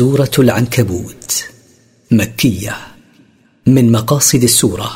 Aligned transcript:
سورة 0.00 0.30
العنكبوت 0.38 1.44
مكية 2.10 2.76
من 3.66 3.92
مقاصد 3.92 4.42
السورة. 4.42 4.92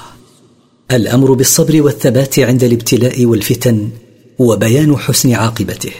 الأمر 0.91 1.33
بالصبر 1.33 1.83
والثبات 1.83 2.38
عند 2.38 2.65
الابتلاء 2.65 3.25
والفتن 3.25 3.91
وبيان 4.39 4.97
حسن 4.97 5.33
عاقبته. 5.33 5.93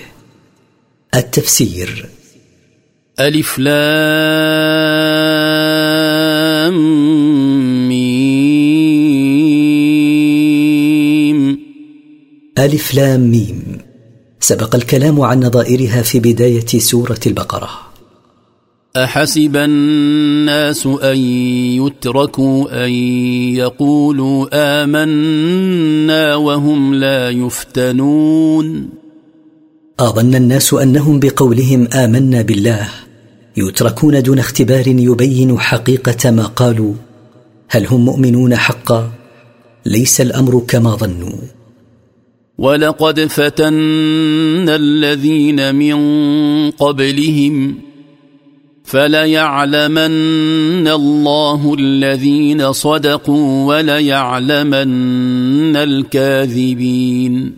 التفسير 1.15 2.09
ألف 3.21 3.59
لام 3.59 3.95
ميم. 7.89 8.39
ألف 12.59 12.95
لام 12.95 13.21
ميم. 13.31 13.79
سبق 14.41 14.75
الكلام 14.75 15.21
عن 15.21 15.41
نظائرها 15.41 16.03
في 16.03 16.21
بداية 16.21 16.67
سورة 16.79 17.21
البقرة. 17.27 17.84
أحسب 18.97 19.57
الناس 19.57 20.87
أن 20.87 21.17
يتركوا 21.83 22.87
أن 22.87 22.91
يقولوا 23.59 24.47
آمنا 24.83 26.35
وهم 26.35 26.95
لا 26.95 27.31
يفتنون. 27.31 28.89
أظن 30.01 30.35
الناس 30.35 30.75
أنهم 30.75 31.21
بقولهم 31.21 31.89
آمنا 31.95 32.43
بالله 32.43 32.89
يتركون 33.57 34.23
دون 34.23 34.39
اختبار 34.39 34.89
يبين 34.89 35.59
حقيقة 35.59 36.31
ما 36.31 36.47
قالوا. 36.47 36.95
هل 37.69 37.87
هم 37.87 38.05
مؤمنون 38.05 38.57
حقا؟ 38.57 39.11
ليس 39.87 40.21
الأمر 40.21 40.63
كما 40.69 40.91
ظنوا. 40.91 41.41
ولقد 42.59 43.21
فتنا 43.21 44.77
الذين 44.77 45.75
من 45.75 45.97
قبلهم 46.71 47.75
فليعلمن 48.85 50.89
الله 50.89 51.75
الذين 51.79 52.73
صدقوا 52.73 53.67
وليعلمن 53.67 55.77
الكاذبين 55.77 57.57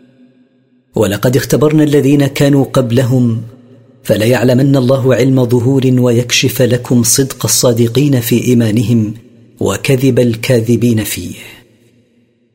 ولقد 0.95 1.37
اختبرنا 1.37 1.85
الذين 1.85 2.27
كانوا 2.27 2.65
قبلهم 2.65 3.43
فليعلمن 4.03 4.77
الله 4.77 5.15
علم 5.15 5.45
ظهور 5.45 5.83
ويكشف 5.87 6.63
لكم 6.63 7.03
صدق 7.03 7.45
الصادقين 7.45 8.21
في 8.21 8.45
ايمانهم 8.45 9.15
وكذب 9.61 10.19
الكاذبين 10.19 11.05
فيه. 11.05 11.35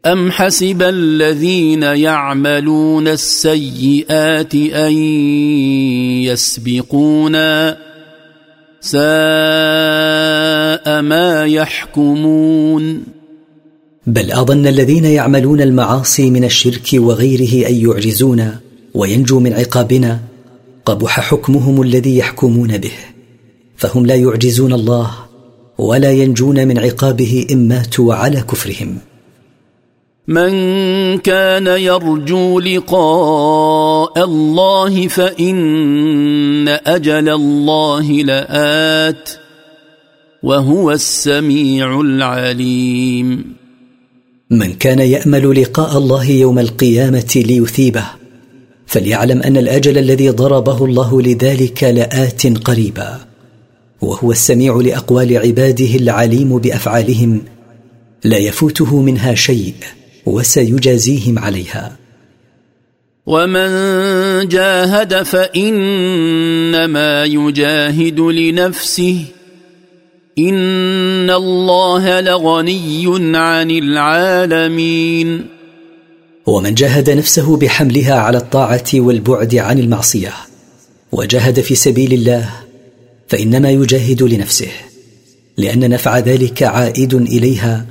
ام 0.06 0.32
حسب 0.32 0.82
الذين 0.82 1.84
يعملون 1.84 3.08
السيئات 3.08 4.56
ان 4.56 4.94
يسبقونا 6.24 7.91
ساء 8.82 9.02
ما 11.02 11.46
يحكمون. 11.46 13.04
بل 14.08 14.32
أظن 14.32 14.68
الذين 14.68 15.06
يعملون 15.06 15.62
المعاصي 15.62 16.30
من 16.30 16.44
الشرك 16.44 16.90
وغيره 16.94 17.68
أن 17.70 17.76
يعجزونا 17.76 18.60
وينجوا 18.94 19.40
من 19.40 19.54
عقابنا. 19.54 20.20
قبح 20.86 21.20
حكمهم 21.20 21.82
الذي 21.82 22.18
يحكمون 22.18 22.78
به. 22.78 22.92
فهم 23.78 24.06
لا 24.06 24.16
يعجزون 24.16 24.74
الله 24.74 25.12
ولا 25.78 26.12
ينجون 26.12 26.68
من 26.68 26.78
عقابه 26.78 27.48
إن 27.52 27.68
ماتوا 27.68 28.14
على 28.14 28.42
كفرهم. 28.42 28.98
من 30.32 31.18
كان 31.18 31.68
يرجو 31.68 32.60
لقاء 32.60 34.24
الله 34.24 35.08
فإن 35.08 36.68
أجل 36.68 37.30
الله 37.30 38.12
لآت 38.12 39.30
وهو 40.44 40.92
السميع 40.92 42.02
العليم. 42.02 43.56
من 44.50 44.74
كان 44.74 45.00
يأمل 45.00 45.62
لقاء 45.62 45.98
الله 45.98 46.30
يوم 46.30 46.60
القيامة 46.60 47.32
ليثيبه 47.36 48.06
فليعلم 48.88 49.42
أن 49.42 49.58
الأجل 49.58 49.98
الذي 49.98 50.30
ضربه 50.30 50.86
الله 50.86 51.22
لذلك 51.22 51.84
لآت 51.84 52.48
قريبا 52.68 53.20
وهو 54.02 54.32
السميع 54.32 54.76
لأقوال 54.76 55.38
عباده 55.38 55.96
العليم 55.96 56.58
بأفعالهم 56.58 57.42
لا 58.24 58.38
يفوته 58.38 59.02
منها 59.02 59.36
شيء. 59.36 59.74
وسيجازيهم 60.26 61.40
عليها. 61.40 61.98
ومن 63.26 63.70
جاهد 64.48 65.24
فإنما 65.24 67.26
يجاهد 67.26 68.20
لنفسه. 68.20 69.26
إن 70.40 71.30
الله 71.30 72.22
لغني 72.22 73.38
عن 73.38 73.72
العالمين. 73.72 75.62
ومن 76.46 76.74
جاهد 76.74 77.10
نفسه 77.10 77.58
بحملها 77.58 78.14
على 78.14 78.38
الطاعة 78.38 78.84
والبعد 78.94 79.56
عن 79.56 79.80
المعصية 79.80 80.34
وجاهد 81.12 81.60
في 81.60 81.76
سبيل 81.76 82.14
الله 82.14 82.50
فإنما 83.28 83.72
يجاهد 83.72 84.24
لنفسه 84.24 84.72
لأن 85.58 85.90
نفع 85.90 86.20
ذلك 86.20 86.64
عائد 86.64 87.14
إليها 87.14 87.86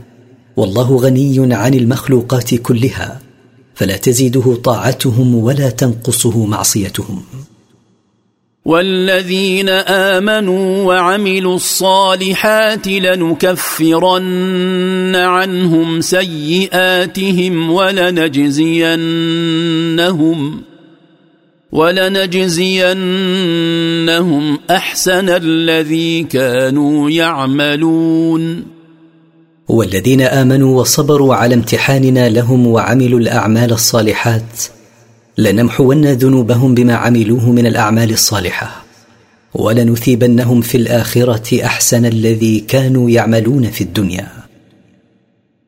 والله 0.60 0.97
غني 0.97 1.54
عن 1.54 1.75
المخلوقات 1.75 2.54
كلها 2.54 3.21
فلا 3.75 3.97
تزيده 3.97 4.54
طاعتهم 4.65 5.34
ولا 5.34 5.71
تنقصه 5.71 6.47
معصيتهم. 6.47 7.22
والذين 8.65 9.69
آمنوا 9.69 10.84
وعملوا 10.84 11.56
الصالحات 11.56 12.88
لنكفرن 12.88 14.32
عنهم 15.16 16.00
سيئاتهم 16.00 17.70
ولنجزينهم 17.70 18.81
ولنجزينهم 21.72 22.99
أحسن 24.70 25.28
الذي 25.28 26.22
كانوا 26.22 27.10
يعملون. 27.10 28.79
والذين 29.70 30.20
آمنوا 30.20 30.81
وصبروا 30.81 31.34
على 31.34 31.54
امتحاننا 31.54 32.28
لهم 32.28 32.66
وعملوا 32.66 33.20
الأعمال 33.20 33.72
الصالحات 33.72 34.62
لنمحون 35.38 36.04
ذنوبهم 36.04 36.75
بما 36.75 36.94
عملوه 36.94 37.50
من 37.50 37.66
الأعمال 37.66 38.10
الصالحة 38.10 38.84
ولنثيبنهم 39.54 40.60
في 40.60 40.76
الآخرة 40.76 41.64
أحسن 41.64 42.06
الذي 42.06 42.60
كانوا 42.60 43.10
يعملون 43.10 43.70
في 43.70 43.81
الدنيا. 43.81 44.28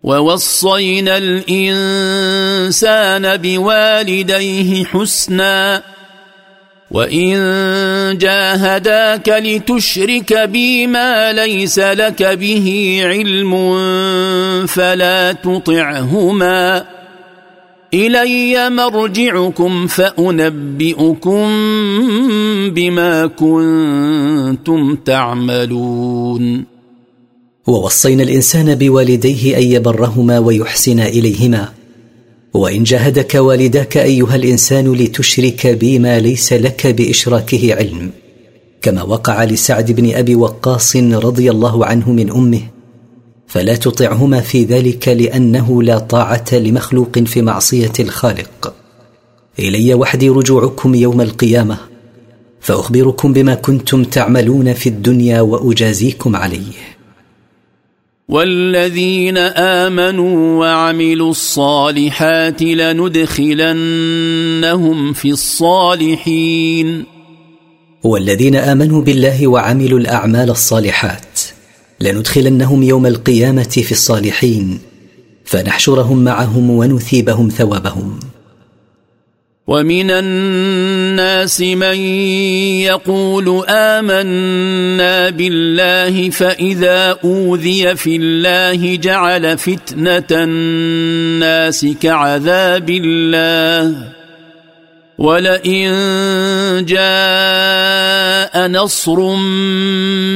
ووصينا 0.02 1.16
الإنسان 1.16 2.66
بوالديه 3.36 4.84
حسنا 4.84 5.82
وان 6.92 8.18
جاهداك 8.18 9.28
لتشرك 9.28 10.48
بي 10.48 10.86
ما 10.86 11.32
ليس 11.32 11.78
لك 11.78 12.22
به 12.22 12.98
علم 13.04 13.52
فلا 14.66 15.32
تطعهما 15.32 16.84
الي 17.94 18.70
مرجعكم 18.70 19.86
فانبئكم 19.86 21.48
بما 22.74 23.26
كنتم 23.26 24.96
تعملون 24.96 26.64
ووصينا 27.66 28.22
الانسان 28.22 28.74
بوالديه 28.74 29.58
ان 29.58 29.62
يبرهما 29.62 30.38
ويحسن 30.38 31.00
اليهما 31.00 31.68
وإن 32.54 32.82
جاهدك 32.82 33.34
والداك 33.34 33.96
أيها 33.96 34.36
الإنسان 34.36 34.92
لتشرك 34.92 35.66
بي 35.66 35.98
ما 35.98 36.18
ليس 36.20 36.52
لك 36.52 36.86
بإشراكه 36.86 37.74
علم 37.74 38.10
كما 38.82 39.02
وقع 39.02 39.44
لسعد 39.44 39.92
بن 39.92 40.14
أبي 40.14 40.34
وقاص 40.34 40.96
رضي 40.96 41.50
الله 41.50 41.86
عنه 41.86 42.12
من 42.12 42.30
أمه 42.30 42.60
فلا 43.46 43.74
تطعهما 43.74 44.40
في 44.40 44.64
ذلك 44.64 45.08
لأنه 45.08 45.82
لا 45.82 45.98
طاعة 45.98 46.44
لمخلوق 46.52 47.18
في 47.18 47.42
معصية 47.42 47.92
الخالق. 48.00 48.74
إلي 49.58 49.94
وحدي 49.94 50.28
رجوعكم 50.28 50.94
يوم 50.94 51.20
القيامة 51.20 51.78
فأخبركم 52.60 53.32
بما 53.32 53.54
كنتم 53.54 54.04
تعملون 54.04 54.72
في 54.72 54.88
الدنيا 54.88 55.40
وأجازيكم 55.40 56.36
عليه. 56.36 56.72
والذين 58.28 59.36
آمنوا 59.38 60.60
وعملوا 60.60 61.30
الصالحات 61.30 62.62
لندخلنهم 62.62 63.82
في 65.12 65.30
الصالحين. 65.30 67.04
والذين 68.02 68.56
آمنوا 68.56 69.02
بالله 69.02 69.46
وعملوا 69.46 69.98
الأعمال 69.98 70.50
الصالحات 70.50 71.40
لندخلنهم 72.00 72.82
يوم 72.82 73.06
القيامة 73.06 73.62
في 73.62 73.92
الصالحين 73.92 74.78
فنحشرهم 75.44 76.24
معهم 76.24 76.70
ونثيبهم 76.70 77.48
ثوابهم. 77.48 78.20
ومن 79.66 80.10
الناس 80.10 81.60
من 81.60 81.96
يقول 82.82 83.64
آمنا 83.68 85.30
بالله 85.30 86.30
فإذا 86.30 87.18
أوذي 87.24 87.96
في 87.96 88.16
الله 88.16 88.96
جعل 88.96 89.58
فتنة 89.58 90.26
الناس 90.30 91.86
كعذاب 92.00 92.90
الله. 92.90 94.12
ولئن 95.18 95.90
جاء 96.88 98.68
نصر 98.68 99.36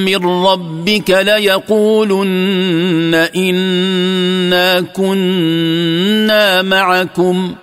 من 0.06 0.26
ربك 0.26 1.10
ليقولن 1.10 3.14
انا 3.36 4.80
كنا 4.80 6.62
معكم 6.62 7.54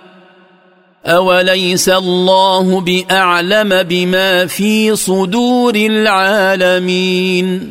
اوليس 1.06 1.88
الله 1.88 2.80
باعلم 2.80 3.82
بما 3.82 4.46
في 4.46 4.96
صدور 4.96 5.74
العالمين 5.74 7.70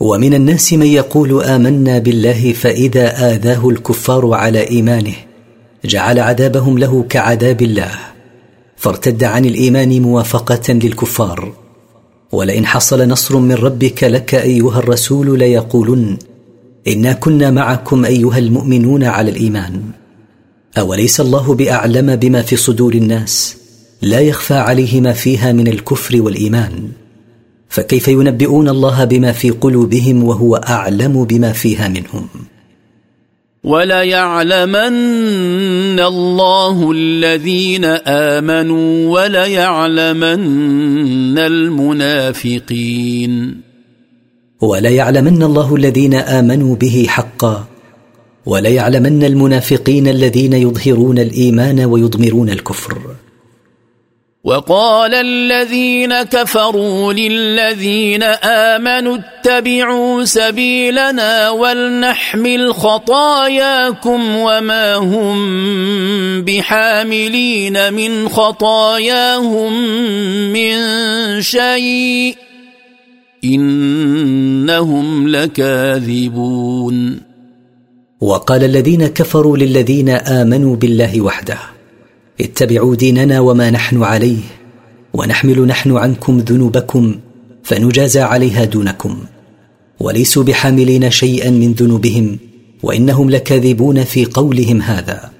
ومن 0.00 0.34
الناس 0.34 0.72
من 0.72 0.86
يقول 0.86 1.42
امنا 1.42 1.98
بالله 1.98 2.52
فاذا 2.52 3.34
اذاه 3.34 3.68
الكفار 3.68 4.34
على 4.34 4.70
ايمانه 4.70 5.14
جعل 5.84 6.18
عذابهم 6.18 6.78
له 6.78 7.04
كعذاب 7.08 7.62
الله 7.62 7.90
فارتد 8.76 9.24
عن 9.24 9.44
الايمان 9.44 10.02
موافقه 10.02 10.72
للكفار 10.72 11.52
ولئن 12.32 12.66
حصل 12.66 13.08
نصر 13.08 13.38
من 13.38 13.54
ربك 13.54 14.04
لك 14.04 14.34
ايها 14.34 14.78
الرسول 14.78 15.38
ليقولن 15.38 16.16
انا 16.88 17.12
كنا 17.12 17.50
معكم 17.50 18.04
ايها 18.04 18.38
المؤمنون 18.38 19.04
على 19.04 19.30
الايمان 19.30 19.82
أوليس 20.78 21.20
الله 21.20 21.54
بأعلم 21.54 22.16
بما 22.16 22.42
في 22.42 22.56
صدور 22.56 22.94
الناس؟ 22.94 23.56
لا 24.02 24.20
يخفى 24.20 24.54
عليه 24.54 25.00
ما 25.00 25.12
فيها 25.12 25.52
من 25.52 25.68
الكفر 25.68 26.22
والإيمان. 26.22 26.88
فكيف 27.68 28.08
ينبئون 28.08 28.68
الله 28.68 29.04
بما 29.04 29.32
في 29.32 29.50
قلوبهم 29.50 30.24
وهو 30.24 30.56
أعلم 30.56 31.24
بما 31.24 31.52
فيها 31.52 31.88
منهم؟ 31.88 32.28
وليعلمن 33.64 36.00
الله 36.00 36.92
الذين 36.92 37.84
آمنوا 38.06 39.20
وليعلمن 39.20 41.38
المنافقين. 41.38 43.32
وليعلمن 44.60 45.42
الله 45.42 45.76
الذين 45.76 46.14
آمنوا 46.14 46.76
به 46.76 47.06
حقا. 47.08 47.71
وليعلمن 48.46 49.24
المنافقين 49.24 50.08
الذين 50.08 50.52
يظهرون 50.52 51.18
الإيمان 51.18 51.84
ويضمرون 51.84 52.50
الكفر. 52.50 52.98
وقال 54.44 55.14
الذين 55.14 56.22
كفروا 56.22 57.12
للذين 57.12 58.22
آمنوا 58.42 59.18
اتبعوا 59.18 60.24
سبيلنا 60.24 61.50
ولنحمل 61.50 62.74
خطاياكم 62.74 64.36
وما 64.36 64.94
هم 64.94 66.42
بحاملين 66.42 67.92
من 67.92 68.28
خطاياهم 68.28 69.72
من 70.52 70.76
شيء 71.40 72.36
إنهم 73.44 75.28
لكاذبون. 75.28 77.31
وقال 78.22 78.64
الذين 78.64 79.06
كفروا 79.06 79.56
للذين 79.56 80.08
آمنوا 80.08 80.76
بالله 80.76 81.20
وحده 81.20 81.58
اتبعوا 82.40 82.94
ديننا 82.94 83.40
وما 83.40 83.70
نحن 83.70 84.02
عليه 84.02 84.38
ونحمل 85.14 85.66
نحن 85.66 85.96
عنكم 85.96 86.38
ذنوبكم 86.38 87.14
فنجازى 87.62 88.20
عليها 88.20 88.64
دونكم 88.64 89.18
وليسوا 90.00 90.42
بحاملين 90.42 91.10
شيئا 91.10 91.50
من 91.50 91.72
ذنوبهم 91.72 92.38
وإنهم 92.82 93.30
لكاذبون 93.30 94.04
في 94.04 94.24
قولهم 94.24 94.82
هذا. 94.82 95.30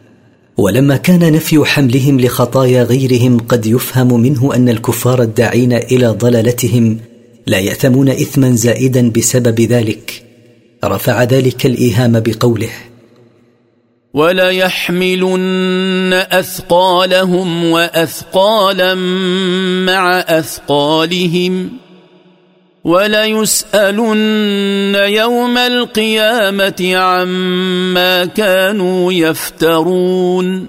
ولما 0.57 0.97
كان 0.97 1.33
نفي 1.33 1.65
حملهم 1.65 2.21
لخطايا 2.21 2.83
غيرهم 2.83 3.39
قد 3.39 3.67
يفهم 3.67 4.21
منه 4.21 4.55
أن 4.55 4.69
الكفار 4.69 5.23
الداعين 5.23 5.73
إلى 5.73 6.07
ضلالتهم 6.07 6.99
لا 7.47 7.59
ياثمون 7.59 8.09
اثما 8.09 8.51
زائدا 8.51 9.11
بسبب 9.11 9.61
ذلك 9.61 10.32
رفع 10.85 11.23
ذلك 11.23 11.67
الإيهام 11.67 12.21
بقوله 12.21 12.71
وليحملن 14.15 16.13
اثقالهم 16.13 17.65
واثقالا 17.65 18.95
مع 19.85 20.19
اثقالهم 20.19 21.71
وليسالن 22.85 24.95
يوم 24.95 25.59
القيامه 25.59 26.97
عما 26.97 28.25
كانوا 28.25 29.13
يفترون 29.13 30.67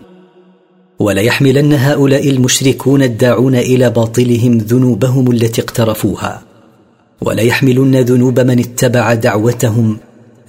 وليحملن 0.99 1.73
هؤلاء 1.73 2.29
المشركون 2.29 3.03
الداعون 3.03 3.55
إلى 3.55 3.89
باطلهم 3.89 4.57
ذنوبهم 4.57 5.31
التي 5.31 5.61
اقترفوها 5.61 6.52
وليحملن 7.25 7.95
ذنوب 7.95 8.39
من 8.39 8.59
اتبع 8.59 9.13
دعوتهم 9.13 9.97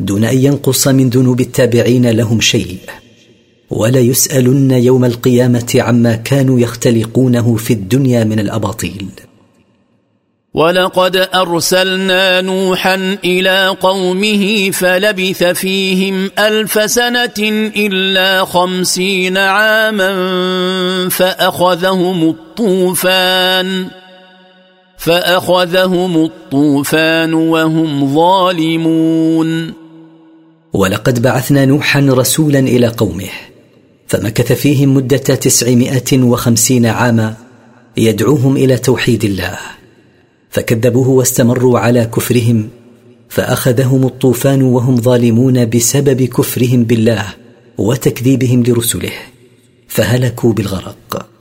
دون 0.00 0.24
أن 0.24 0.38
ينقص 0.38 0.88
من 0.88 1.08
ذنوب 1.08 1.40
التابعين 1.40 2.10
لهم 2.10 2.40
شيء. 2.40 2.78
ولا 3.70 4.00
يسألن 4.00 4.70
يوم 4.70 5.04
القيامة 5.04 5.74
عما 5.74 6.14
كانوا 6.14 6.60
يختلقونه 6.60 7.56
في 7.56 7.72
الدنيا 7.72 8.24
من 8.24 8.38
الأباطيل. 8.38 9.06
ولقد 10.54 11.28
أرسلنا 11.34 12.40
نوحا 12.40 13.18
إلى 13.24 13.76
قومه 13.80 14.70
فلبث 14.70 15.44
فيهم 15.44 16.30
ألف 16.38 16.90
سنة 16.90 17.70
إلا 17.76 18.44
خمسين 18.44 19.38
عاما 19.38 20.10
فأخذهم 21.08 22.28
الطوفان. 22.28 24.03
فأخذهم 24.98 26.24
الطوفان 26.24 27.34
وهم 27.34 28.14
ظالمون. 28.14 29.72
ولقد 30.72 31.22
بعثنا 31.22 31.64
نوحا 31.64 32.00
رسولا 32.00 32.58
إلى 32.58 32.86
قومه 32.86 33.30
فمكث 34.06 34.52
فيهم 34.52 34.94
مدة 34.94 35.16
تسعمائة 35.16 36.22
وخمسين 36.22 36.86
عاما 36.86 37.34
يدعوهم 37.96 38.56
إلى 38.56 38.76
توحيد 38.76 39.24
الله. 39.24 39.58
فكذبوه 40.50 41.08
واستمروا 41.08 41.78
على 41.78 42.04
كفرهم 42.04 42.68
فأخذهم 43.28 44.06
الطوفان 44.06 44.62
وهم 44.62 44.96
ظالمون 44.96 45.70
بسبب 45.70 46.22
كفرهم 46.22 46.84
بالله 46.84 47.26
وتكذيبهم 47.78 48.62
لرسله 48.62 49.12
فهلكوا 49.88 50.52
بالغرق. 50.52 51.33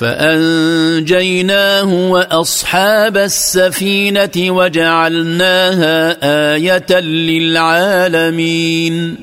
فأنجيناه 0.00 2.10
وأصحاب 2.10 3.16
السفينة 3.16 4.30
وجعلناها 4.36 6.16
آية 6.54 7.00
للعالمين. 7.00 9.16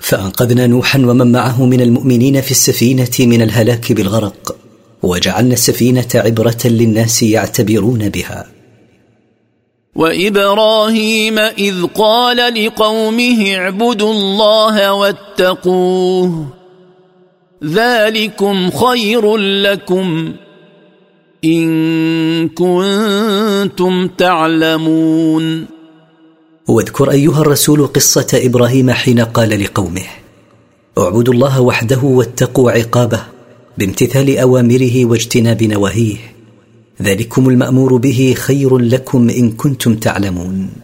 فأنقذنا 0.00 0.66
نوحا 0.66 0.98
ومن 0.98 1.32
معه 1.32 1.64
من 1.64 1.80
المؤمنين 1.80 2.40
في 2.40 2.50
السفينة 2.50 3.10
من 3.20 3.42
الهلاك 3.42 3.92
بالغرق 3.92 4.56
وجعلنا 5.02 5.52
السفينة 5.52 6.08
عبرة 6.14 6.60
للناس 6.64 7.22
يعتبرون 7.22 8.08
بها. 8.08 8.46
وإبراهيم 9.94 11.38
إذ 11.38 11.86
قال 11.94 12.64
لقومه 12.64 13.54
اعبدوا 13.54 14.12
الله 14.12 14.92
واتقوه. 14.92 16.53
ذلكم 17.64 18.70
خير 18.70 19.36
لكم 19.36 20.32
إن 21.44 22.48
كنتم 22.48 24.08
تعلمون. 24.08 25.66
واذكر 26.68 27.10
أيها 27.10 27.40
الرسول 27.40 27.86
قصة 27.86 28.26
إبراهيم 28.34 28.90
حين 28.90 29.20
قال 29.20 29.62
لقومه 29.64 30.02
اعبدوا 30.98 31.34
الله 31.34 31.60
وحده 31.60 32.00
واتقوا 32.02 32.70
عقابه 32.70 33.20
بامتثال 33.78 34.38
أوامره 34.38 35.04
واجتناب 35.04 35.62
نواهيه 35.62 36.16
ذلكم 37.02 37.48
المأمور 37.48 37.96
به 37.96 38.34
خير 38.36 38.78
لكم 38.78 39.30
إن 39.30 39.50
كنتم 39.50 39.94
تعلمون. 39.94 40.83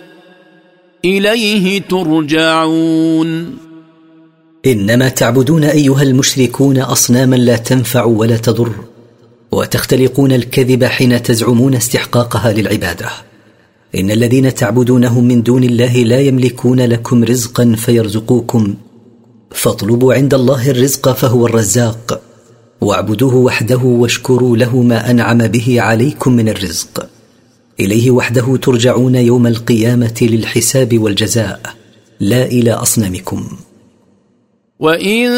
إليه 1.05 1.81
ترجعون. 1.81 3.57
إنما 4.65 5.09
تعبدون 5.09 5.63
أيها 5.63 6.01
المشركون 6.01 6.77
أصناما 6.77 7.35
لا 7.35 7.57
تنفع 7.57 8.03
ولا 8.03 8.37
تضر 8.37 8.71
وتختلقون 9.51 10.31
الكذب 10.31 10.83
حين 10.83 11.23
تزعمون 11.23 11.75
استحقاقها 11.75 12.53
للعبادة. 12.53 13.09
إن 13.95 14.11
الذين 14.11 14.55
تعبدونهم 14.55 15.23
من 15.23 15.43
دون 15.43 15.63
الله 15.63 15.97
لا 15.97 16.19
يملكون 16.19 16.81
لكم 16.81 17.23
رزقا 17.23 17.75
فيرزقوكم 17.77 18.75
فاطلبوا 19.51 20.13
عند 20.13 20.33
الله 20.33 20.71
الرزق 20.71 21.11
فهو 21.11 21.45
الرزاق 21.45 22.21
واعبدوه 22.81 23.35
وحده 23.35 23.77
واشكروا 23.77 24.57
له 24.57 24.81
ما 24.81 25.11
أنعم 25.11 25.37
به 25.37 25.81
عليكم 25.81 26.33
من 26.33 26.49
الرزق. 26.49 27.10
إليه 27.81 28.11
وحده 28.11 28.57
ترجعون 28.57 29.15
يوم 29.15 29.47
القيامة 29.47 30.13
للحساب 30.21 30.99
والجزاء. 30.99 31.61
لا 32.19 32.45
إلى 32.45 32.71
أصنامكم. 32.71 33.47
وإن 34.79 35.29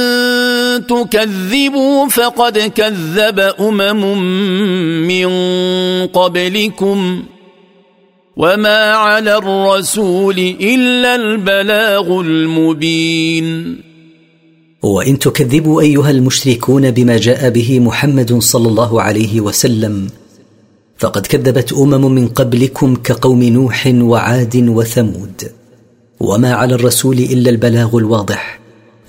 تكذبوا 0.87 2.07
فقد 2.07 2.57
كذب 2.57 3.39
أمم 3.39 4.19
من 5.07 5.27
قبلكم. 6.07 7.23
وما 8.37 8.91
على 8.91 9.37
الرسول 9.37 10.39
إلا 10.61 11.15
البلاغ 11.15 12.21
المبين. 12.21 13.77
وإن 14.83 15.19
تكذبوا 15.19 15.81
أيها 15.81 16.11
المشركون 16.11 16.91
بما 16.91 17.17
جاء 17.17 17.49
به 17.49 17.79
محمد 17.79 18.39
صلى 18.39 18.67
الله 18.67 19.01
عليه 19.01 19.41
وسلم 19.41 20.07
فقد 21.03 21.27
كذبت 21.27 21.73
أمم 21.73 22.11
من 22.11 22.27
قبلكم 22.27 22.95
كقوم 22.95 23.43
نوح 23.43 23.87
وعاد 23.87 24.55
وثمود. 24.55 25.51
وما 26.19 26.53
على 26.53 26.75
الرسول 26.75 27.17
إلا 27.17 27.49
البلاغ 27.49 27.97
الواضح 27.97 28.59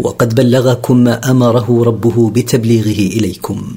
وقد 0.00 0.34
بلغكم 0.34 0.96
ما 0.96 1.30
أمره 1.30 1.82
ربه 1.84 2.30
بتبليغه 2.30 3.18
إليكم. 3.18 3.76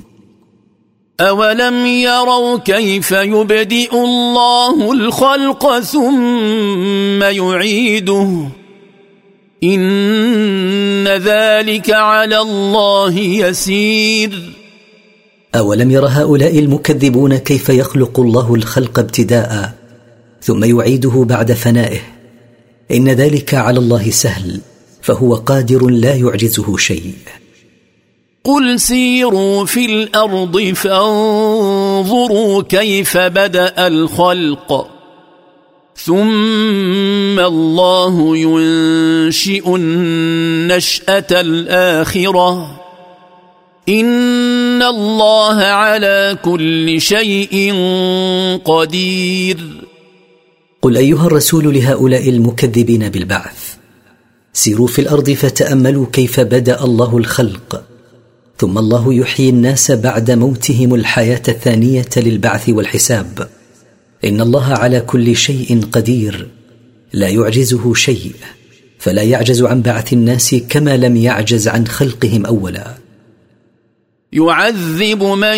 أولم 1.22 1.86
يروا 1.86 2.58
كيف 2.58 3.12
يبدئ 3.12 3.96
الله 3.96 4.94
الخلق 4.94 5.80
ثم 5.80 7.24
يعيده؟ 7.24 8.48
إن 9.64 11.08
ذلك 11.08 11.92
على 11.92 12.40
الله 12.42 13.20
يسير. 13.20 14.57
أولم 15.58 15.92
ير 15.92 16.06
هؤلاء 16.06 16.60
المكذبون 16.60 17.38
كيف 17.38 17.70
يخلق 17.70 18.20
الله 18.20 18.56
الخلق 18.56 19.00
ابتداء 19.00 19.74
ثم 20.42 20.64
يعيده 20.64 21.26
بعد 21.30 21.52
فنائه؟ 21.52 22.00
إن 22.92 23.10
ذلك 23.10 23.54
على 23.54 23.80
الله 23.80 24.10
سهل 24.10 24.62
فهو 25.02 25.36
قادر 25.36 25.88
لا 25.88 26.16
يعجزه 26.16 26.78
شيء. 26.78 27.14
قل 28.44 28.80
سيروا 28.80 29.66
في 29.66 29.86
الأرض 29.86 30.62
فانظروا 30.62 32.64
كيف 32.64 33.18
بدأ 33.18 33.88
الخلق. 33.88 34.88
ثم 35.96 37.40
الله 37.40 38.38
ينشئ 38.38 39.76
النشأة 39.76 41.28
الآخرة. 41.32 42.87
ان 43.90 44.84
الله 44.84 45.56
على 45.56 46.38
كل 46.44 47.02
شيء 47.02 47.74
قدير. 48.66 49.58
قل 50.82 50.98
ايها 50.98 51.28
الرسول 51.28 51.74
لهؤلاء 51.74 52.30
المكذبين 52.30 53.10
بالبعث. 53.10 53.76
سيروا 54.54 54.88
في 54.88 55.02
الأرض 55.02 55.30
فتاملوا 55.30 56.06
كيف 56.14 56.40
بدا 56.40 56.84
الله 56.84 57.18
الخلق. 57.18 57.84
ثم 58.58 58.78
الله 58.78 59.14
يحيي 59.14 59.50
الناس 59.50 59.92
بعد 59.92 60.32
موتهم 60.32 60.96
الحياة 60.96 61.42
الثانية 61.48 62.10
للبعث 62.18 62.70
والحساب. 62.70 63.48
ان 64.26 64.42
الله 64.42 64.66
على 64.66 65.02
كل 65.02 65.36
شيء 65.36 65.82
قدير. 65.92 66.48
لا 67.14 67.28
يعجزه 67.28 67.94
شيء. 67.94 68.36
فلا 69.00 69.22
يعجز 69.22 69.64
عن 69.64 69.82
بعث 69.82 70.14
الناس 70.14 70.56
كما 70.70 70.98
لم 70.98 71.16
يعجز 71.16 71.68
عن 71.68 71.88
خلقهم 71.88 72.46
اولا. 72.46 73.07
يعذب 74.34 75.24
من 75.24 75.58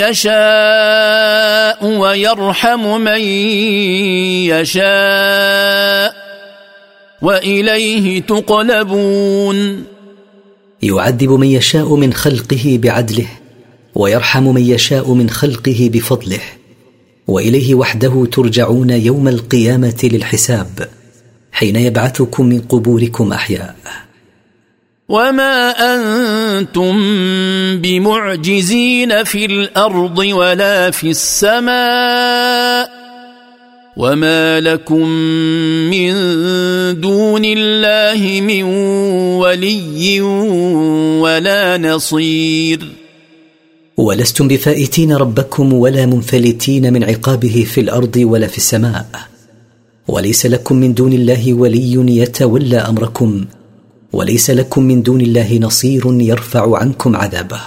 يشاء 0.00 1.86
ويرحم 1.86 3.00
من 3.00 3.20
يشاء 4.48 6.16
وإليه 7.22 8.20
تقلبون. 8.22 9.84
يعذب 10.82 11.30
من 11.30 11.46
يشاء 11.46 11.94
من 11.94 12.12
خلقه 12.12 12.78
بعدله 12.82 13.26
ويرحم 13.94 14.42
من 14.42 14.62
يشاء 14.62 15.12
من 15.12 15.30
خلقه 15.30 15.90
بفضله 15.92 16.40
وإليه 17.26 17.74
وحده 17.74 18.28
ترجعون 18.32 18.90
يوم 18.90 19.28
القيامة 19.28 20.00
للحساب 20.12 20.88
حين 21.52 21.76
يبعثكم 21.76 22.46
من 22.46 22.60
قبوركم 22.60 23.32
أحياء. 23.32 23.76
وما 25.08 25.70
أنتم 25.70 26.94
بمعجزين 27.78 29.24
في 29.24 29.44
الأرض 29.44 30.18
ولا 30.18 30.90
في 30.90 31.10
السماء 31.10 32.90
وما 33.96 34.60
لكم 34.60 35.08
من 35.90 36.12
دون 37.00 37.42
الله 37.44 38.40
من 38.40 38.62
ولي 39.42 40.20
ولا 41.20 41.78
نصير 41.78 42.80
ولستم 43.96 44.48
بفائتين 44.48 45.12
ربكم 45.12 45.72
ولا 45.72 46.06
منفلتين 46.06 46.92
من 46.92 47.04
عقابه 47.04 47.66
في 47.74 47.80
الأرض 47.80 48.16
ولا 48.16 48.46
في 48.46 48.56
السماء. 48.56 49.06
وليس 50.08 50.46
لكم 50.46 50.76
من 50.76 50.94
دون 50.94 51.12
الله 51.12 51.54
ولي 51.54 52.18
يتولى 52.22 52.76
أمركم. 52.78 53.44
وليس 54.16 54.50
لكم 54.50 54.82
من 54.82 55.02
دون 55.02 55.20
الله 55.20 55.58
نصير 55.62 56.02
يرفع 56.20 56.78
عنكم 56.78 57.16
عذابه. 57.16 57.60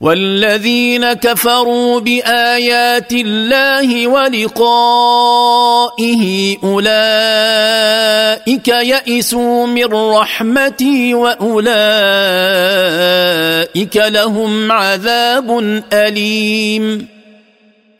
والذين 0.00 1.12
كفروا 1.12 2.00
بآيات 2.00 3.12
الله 3.12 4.06
ولقائه 4.06 4.96
أولئك 6.64 6.98
يئسوا 8.68 9.66
من 9.66 9.94
رحمتي 9.94 11.14
وأولئك 11.14 11.66
لهم 13.96 14.72
عذاب 14.72 15.82
أليم. 15.92 17.06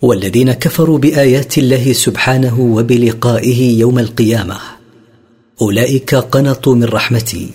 والذين 0.03 0.53
كفروا 0.53 0.99
بآيات 0.99 1.59
الله 1.59 1.93
سبحانه 1.93 2.61
وبلقائه 2.61 3.79
يوم 3.79 3.99
القيامة 3.99 4.82
أولئك 5.61 6.15
قنطوا 6.15 6.75
من 6.75 6.85
رحمتي 6.85 7.51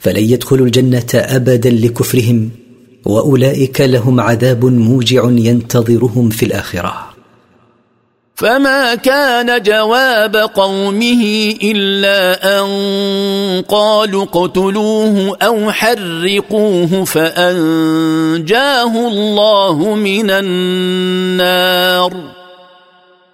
فلن 0.00 0.22
يدخلوا 0.22 0.66
الجنة 0.66 1.06
ابدا 1.14 1.70
لكفرهم 1.70 2.50
وأولئك 3.04 3.80
لهم 3.80 4.20
عذاب 4.20 4.64
موجع 4.64 5.24
ينتظرهم 5.24 6.30
في 6.30 6.44
الآخرة. 6.44 7.08
فما 8.34 8.94
كان 8.94 9.62
جواب 9.62 10.36
قومه 10.36 11.54
إلا 11.62 12.60
أن 12.60 12.68
قالوا 13.68 14.24
اقتلوه 14.24 15.36
أو 15.42 15.72
حرقوه 15.72 17.04
فأنجاه 17.04 19.08
الله 19.08 19.94
من 19.94 20.30
النار. 20.30 22.37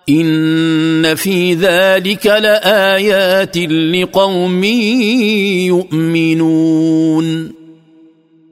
ان 0.09 1.15
في 1.15 1.55
ذلك 1.55 2.27
لايات 2.27 3.57
لقوم 3.57 4.65
يؤمنون. 5.65 7.53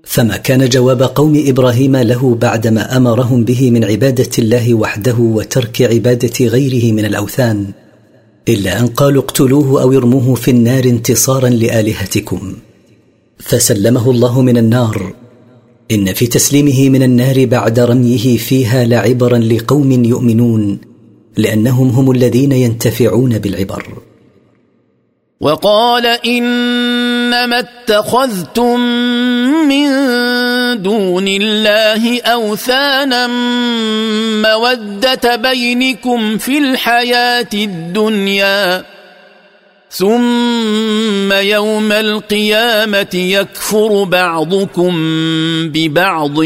فما 0.04 0.36
كان 0.36 0.68
جواب 0.68 1.02
قوم 1.02 1.44
إبراهيم 1.46 1.96
له 1.96 2.34
بعدما 2.34 2.96
امرهم 2.96 3.44
به 3.44 3.70
من 3.70 3.84
عباده 3.84 4.30
الله 4.38 4.74
وحده 4.74 5.14
وترك 5.18 5.82
عباده 5.82 6.46
غيره 6.46 6.92
من 6.92 7.04
الاوثان 7.04 7.66
الا 8.48 8.80
ان 8.80 8.86
قالوا 8.86 9.22
اقتلوه 9.22 9.82
أو 9.82 9.92
ارموه 9.92 10.34
في 10.34 10.50
النار 10.50 10.84
انتصارا 10.84 11.48
لالهتكم. 11.48 12.54
فسلمه 13.38 14.10
الله 14.10 14.42
من 14.42 14.56
النار. 14.56 15.14
ان 15.90 16.12
في 16.12 16.26
تسليمه 16.26 16.88
من 16.88 17.02
النار 17.02 17.44
بعد 17.46 17.80
رميه 17.80 18.36
فيها 18.36 18.84
لعبرا 18.84 19.38
لقوم 19.38 20.04
يؤمنون. 20.04 20.91
لأنهم 21.36 21.88
هم 21.88 22.10
الذين 22.10 22.52
ينتفعون 22.52 23.38
بالعبر. 23.38 23.84
وقال 25.40 26.06
إنما 26.06 27.58
اتخذتم 27.58 28.80
من 29.68 29.88
دون 30.82 31.28
الله 31.28 32.22
أوثانا 32.22 33.26
مودة 34.42 35.36
بينكم 35.36 36.38
في 36.38 36.58
الحياة 36.58 37.48
الدنيا. 37.54 38.91
ثم 39.94 41.32
يوم 41.32 41.92
القيامة 41.92 43.14
يكفر 43.14 44.04
بعضكم 44.04 44.92
ببعض 45.68 46.38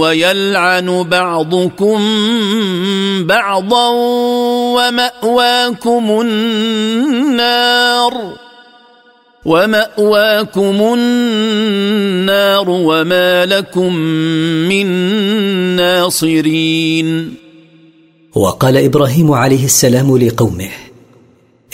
ويلعن 0.00 1.02
بعضكم 1.02 1.98
بعضا 3.26 3.88
ومأواكم 4.76 6.20
النار 6.20 8.12
ومأواكم 9.44 10.94
النار 10.98 12.70
وما 12.70 13.46
لكم 13.46 13.94
من 14.68 14.86
ناصرين. 15.76 17.34
وقال 18.34 18.76
إبراهيم 18.76 19.32
عليه 19.32 19.64
السلام 19.64 20.18
لقومه 20.18 20.93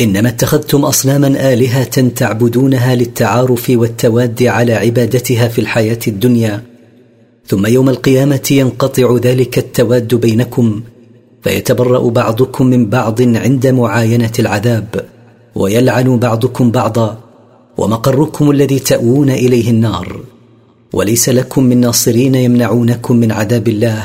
إنما 0.01 0.29
اتخذتم 0.29 0.85
أصناما 0.85 1.53
آلهة 1.53 2.09
تعبدونها 2.09 2.95
للتعارف 2.95 3.71
والتواد 3.71 4.43
على 4.43 4.73
عبادتها 4.73 5.49
في 5.49 5.61
الحياة 5.61 5.99
الدنيا. 6.09 6.63
ثم 7.47 7.67
يوم 7.67 7.89
القيامة 7.89 8.49
ينقطع 8.51 9.17
ذلك 9.23 9.59
التواد 9.59 10.15
بينكم 10.15 10.83
فيتبرأ 11.43 12.11
بعضكم 12.11 12.67
من 12.67 12.87
بعض 12.87 13.23
عند 13.23 13.67
معاينة 13.67 14.33
العذاب 14.39 15.05
ويلعن 15.55 16.19
بعضكم 16.19 16.71
بعضا 16.71 17.19
ومقركم 17.79 18.51
الذي 18.51 18.79
تأوون 18.79 19.31
إليه 19.31 19.71
النار. 19.71 20.21
وليس 20.93 21.29
لكم 21.29 21.65
من 21.65 21.81
ناصرين 21.81 22.35
يمنعونكم 22.35 23.17
من 23.17 23.33
عذاب 23.33 23.69
الله 23.69 24.05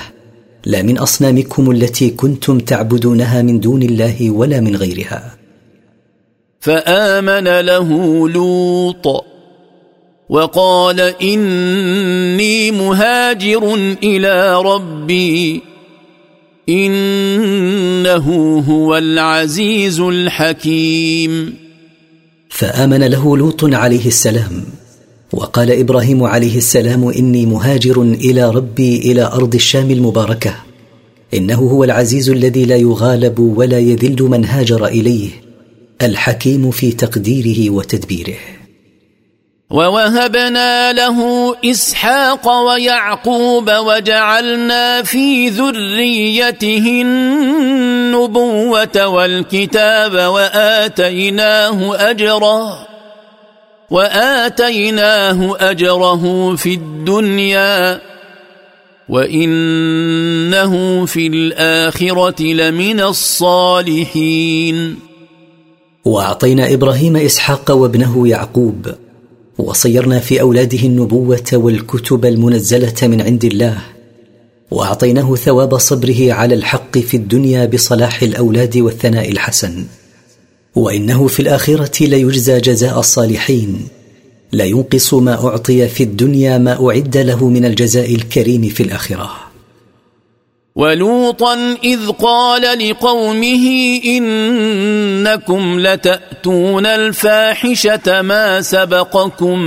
لا 0.66 0.82
من 0.82 0.98
أصنامكم 0.98 1.72
التي 1.72 2.10
كنتم 2.10 2.60
تعبدونها 2.60 3.42
من 3.42 3.60
دون 3.60 3.84
الله 3.84 4.32
ولا 4.32 4.60
من 4.60 4.75
غيرها. 4.75 5.45
فآمن 6.66 7.60
له 7.60 7.90
لوط 8.30 9.26
وقال 10.30 11.00
إني 11.22 12.72
مهاجر 12.72 13.76
إلى 14.04 14.62
ربي 14.62 15.62
إنه 16.70 18.28
هو 18.70 18.98
العزيز 18.98 20.00
الحكيم. 20.00 21.54
فآمن 22.50 23.04
له 23.04 23.38
لوط 23.38 23.64
عليه 23.64 24.08
السلام 24.08 24.64
وقال 25.34 25.72
إبراهيم 25.72 26.24
عليه 26.24 26.58
السلام 26.58 27.08
إني 27.08 27.46
مهاجر 27.46 28.02
إلى 28.02 28.50
ربي 28.50 28.98
إلى 28.98 29.24
أرض 29.24 29.56
الشام 29.56 29.92
المباركة 29.92 30.56
إنه 31.34 31.56
هو 31.60 31.84
العزيز 31.84 32.30
الذي 32.30 32.66
لا 32.66 32.76
يغالب 32.76 33.40
ولا 33.40 33.80
يذل 33.80 34.24
من 34.24 34.46
هاجر 34.46 34.86
إليه. 34.86 35.45
الحكيم 36.02 36.72
في 36.72 36.92
تقديره 36.92 37.70
وتدبيره. 37.70 38.38
ووهبنا 39.70 40.94
له 40.94 41.20
إسحاق 41.66 42.48
ويعقوب 42.48 43.72
وجعلنا 43.72 45.04
في 45.04 45.50
ذريته 45.50 47.02
النبوة 47.02 49.08
والكتاب 49.08 50.14
وآتيناه 50.14 52.10
أجره 52.12 52.88
وآتيناه 53.90 55.58
أجره 55.60 56.56
في 56.56 56.74
الدنيا 56.74 58.02
وإنه 59.10 61.06
في 61.06 61.28
الآخرة 61.28 62.44
لمن 62.44 63.02
الصالحين. 63.02 65.05
وأعطينا 66.06 66.74
إبراهيم 66.74 67.18
إسحاق 67.18 67.72
وابنه 67.72 68.28
يعقوب 68.28 68.88
وصيرنا 69.58 70.20
في 70.20 70.42
أولاده 70.42 70.79
النبوة 70.79 71.50
والكتب 71.53 72.25
المنزلة 72.25 72.94
من 73.08 73.22
عند 73.22 73.46
الله 73.46 73.77
وأعطيناه 74.72 75.36
ثواب 75.36 75.77
صبره 75.77 76.34
على 76.34 76.56
الحق 76.56 76.98
في 76.98 77.18
الدنيا 77.18 77.66
بصلاح 77.66 78.24
الأولاد 78.24 78.77
والثناء 78.77 79.32
الحسن. 79.32 79.86
وإنه 80.75 81.27
في 81.27 81.40
الآخرة 81.40 82.06
ليجزى 82.06 82.60
جزاء 82.60 83.00
الصالحين 83.00 83.88
لا 84.51 84.66
ينقص 84.66 85.14
ما 85.14 85.48
أعطي 85.48 85.88
في 85.88 86.03
الدنيا 86.03 86.58
ما 86.58 86.90
أعد 86.90 87.18
له 87.18 87.50
من 87.50 87.66
الجزاء 87.66 88.16
الكريم 88.16 88.62
في 88.62 88.84
الآخرة. 88.84 89.45
ولوطا 90.75 91.77
إذ 91.83 92.09
قال 92.09 92.90
لقومه 92.90 93.66
إنكم 94.05 95.79
لتأتون 95.79 96.85
الفاحشة 96.85 98.22
ما 98.22 98.61
سبقكم 98.61 99.57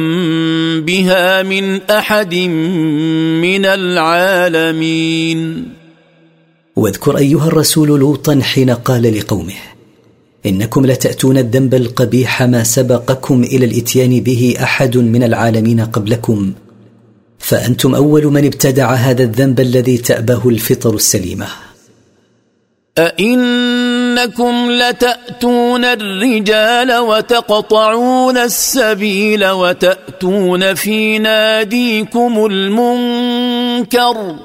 بها 0.81 1.42
من 1.42 1.83
أحد 1.83 2.35
من 2.35 3.66
العالمين. 3.66 5.68
واذكر 6.77 7.18
أيها 7.18 7.47
الرسول 7.47 7.88
لوطا 7.88 8.40
حين 8.42 8.71
قال 8.71 9.18
لقومه 9.18 9.55
إنكم 10.47 10.87
لتأتون 10.87 11.38
الذنب 11.38 11.75
القبيح 11.75 12.42
ما 12.42 12.64
سبقكم 12.64 13.42
إلى 13.42 13.66
الإتيان 13.66 14.21
به 14.21 14.55
أحد 14.62 14.97
من 14.97 15.23
العالمين 15.23 15.81
قبلكم 15.81 16.53
فأنتم 17.49 17.95
أول 17.95 18.25
من 18.25 18.45
ابتدع 18.45 18.95
هذا 18.95 19.23
الذنب 19.23 19.61
الذي 19.61 19.99
تأبه 19.99 20.49
الفطر 20.49 20.95
السليمة. 20.95 21.47
أئنكم 22.99 24.71
لتأتون 24.71 25.85
الرجال 25.85 26.99
وتقطعون 26.99 28.37
السبيل 28.37 29.47
وتأتون 29.47 30.75
في 30.75 31.19
ناديكم 31.19 32.47
المنكر. 32.47 34.37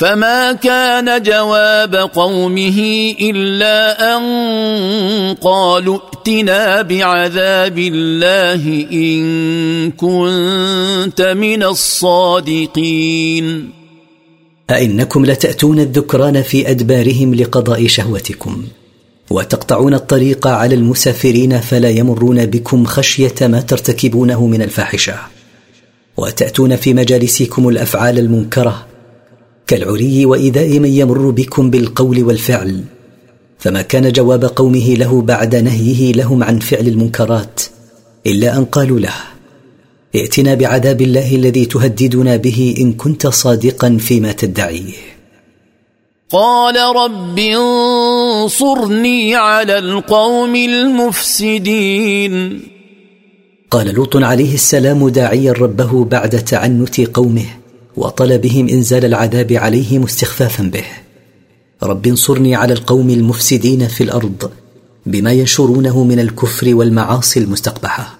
فما 0.00 0.52
كان 0.52 1.22
جواب 1.22 1.94
قومه 1.94 2.78
الا 3.20 4.16
ان 4.16 5.34
قالوا 5.34 5.98
ائتنا 5.98 6.82
بعذاب 6.82 7.78
الله 7.78 8.86
ان 8.92 9.90
كنت 9.90 11.22
من 11.22 11.62
الصادقين 11.62 13.46
ائنكم 14.70 15.26
لتاتون 15.26 15.80
الذكران 15.80 16.42
في 16.42 16.70
ادبارهم 16.70 17.34
لقضاء 17.34 17.86
شهوتكم 17.86 18.64
وتقطعون 19.30 19.94
الطريق 19.94 20.46
على 20.46 20.74
المسافرين 20.74 21.60
فلا 21.60 21.90
يمرون 21.90 22.46
بكم 22.46 22.84
خشيه 22.84 23.34
ما 23.40 23.60
ترتكبونه 23.60 24.46
من 24.46 24.62
الفاحشه 24.62 25.14
وتاتون 26.16 26.76
في 26.76 26.94
مجالسكم 26.94 27.68
الافعال 27.68 28.18
المنكره 28.18 28.89
كالعري 29.70 30.26
وايذاء 30.26 30.78
من 30.78 30.88
يمر 30.88 31.30
بكم 31.30 31.70
بالقول 31.70 32.22
والفعل. 32.22 32.84
فما 33.58 33.82
كان 33.82 34.12
جواب 34.12 34.44
قومه 34.44 34.94
له 34.94 35.22
بعد 35.22 35.56
نهيه 35.56 36.12
لهم 36.12 36.42
عن 36.42 36.58
فعل 36.58 36.88
المنكرات 36.88 37.60
إلا 38.26 38.56
أن 38.56 38.64
قالوا 38.64 39.00
له 39.00 39.14
ائتنا 40.14 40.54
بعذاب 40.54 41.00
الله 41.00 41.34
الذي 41.34 41.66
تهددنا 41.66 42.36
به 42.36 42.74
إن 42.78 42.92
كنت 42.92 43.26
صادقا 43.26 43.96
فيما 44.00 44.32
تدعيه 44.32 44.92
قال 46.30 46.76
رب 46.96 47.38
انصرني 47.38 49.34
على 49.34 49.78
القوم 49.78 50.56
المفسدين. 50.56 52.62
قال 53.70 53.94
لوط 53.94 54.16
عليه 54.16 54.54
السلام 54.54 55.08
داعيا 55.08 55.52
ربه 55.52 56.04
بعد 56.04 56.44
تعنت 56.44 57.00
قومه 57.00 57.59
وطلبهم 57.96 58.68
إنزال 58.68 59.04
العذاب 59.04 59.52
عليهم 59.52 60.02
استخفافا 60.02 60.62
به. 60.62 60.84
رب 61.82 62.06
انصرني 62.06 62.54
على 62.54 62.72
القوم 62.72 63.10
المفسدين 63.10 63.88
في 63.88 64.04
الأرض 64.04 64.50
بما 65.06 65.32
ينشرونه 65.32 66.04
من 66.04 66.20
الكفر 66.20 66.74
والمعاصي 66.74 67.40
المستقبحة. 67.40 68.18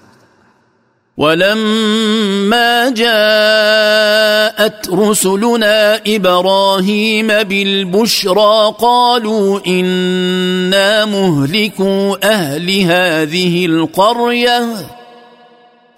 ولما 1.17 2.89
جاءت 2.89 4.89
رسلنا 4.89 6.01
إبراهيم 6.07 7.27
بالبشرى 7.27 8.75
قالوا 8.79 9.59
إنا 9.67 11.05
مهلكوا 11.05 12.31
أهل 12.33 12.81
هذه 12.81 13.65
القرية. 13.65 14.65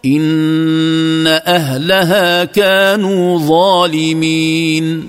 إن 0.05 1.27
أهلها 1.27 2.43
كانوا 2.43 3.39
ظالمين. 3.39 5.07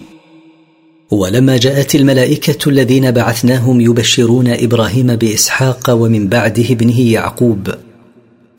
ولما 1.10 1.56
جاءت 1.56 1.94
الملائكة 1.94 2.68
الذين 2.68 3.10
بعثناهم 3.10 3.80
يبشرون 3.80 4.48
إبراهيم 4.48 5.16
بإسحاق 5.16 5.90
ومن 5.90 6.28
بعده 6.28 6.64
ابنه 6.70 7.00
يعقوب 7.00 7.74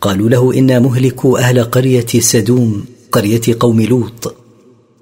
قالوا 0.02 0.30
له 0.30 0.54
إنا 0.54 0.80
مهلكو 0.80 1.38
أهل 1.38 1.64
قرية 1.64 2.06
سدوم 2.06 2.86
قرية 3.12 3.42
قوم 3.60 3.82
لوط. 3.82 4.36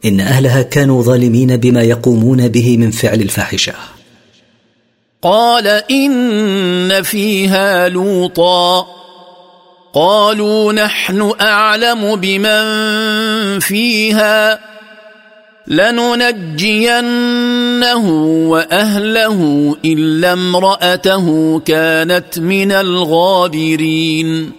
إن 0.05 0.19
أهلها 0.19 0.61
كانوا 0.61 1.03
ظالمين 1.03 1.57
بما 1.57 1.81
يقومون 1.83 2.47
به 2.47 2.77
من 2.77 2.91
فعل 2.91 3.21
الفاحشة. 3.21 3.73
قال 5.21 5.67
إن 5.67 7.03
فيها 7.03 7.89
لوطا. 7.89 9.02
قالوا 9.93 10.73
نحن 10.73 11.33
أعلم 11.41 12.15
بمن 12.15 12.63
فيها 13.59 14.59
لننجينه 15.67 16.97
وأهله 18.49 19.75
إلا 19.85 20.33
امرأته 20.33 21.59
كانت 21.59 22.39
من 22.39 22.71
الغابرين. 22.71 24.51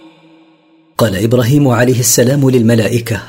قال 0.97 1.15
إبراهيم 1.15 1.67
عليه 1.67 1.99
السلام 1.99 2.49
للملائكة 2.49 3.21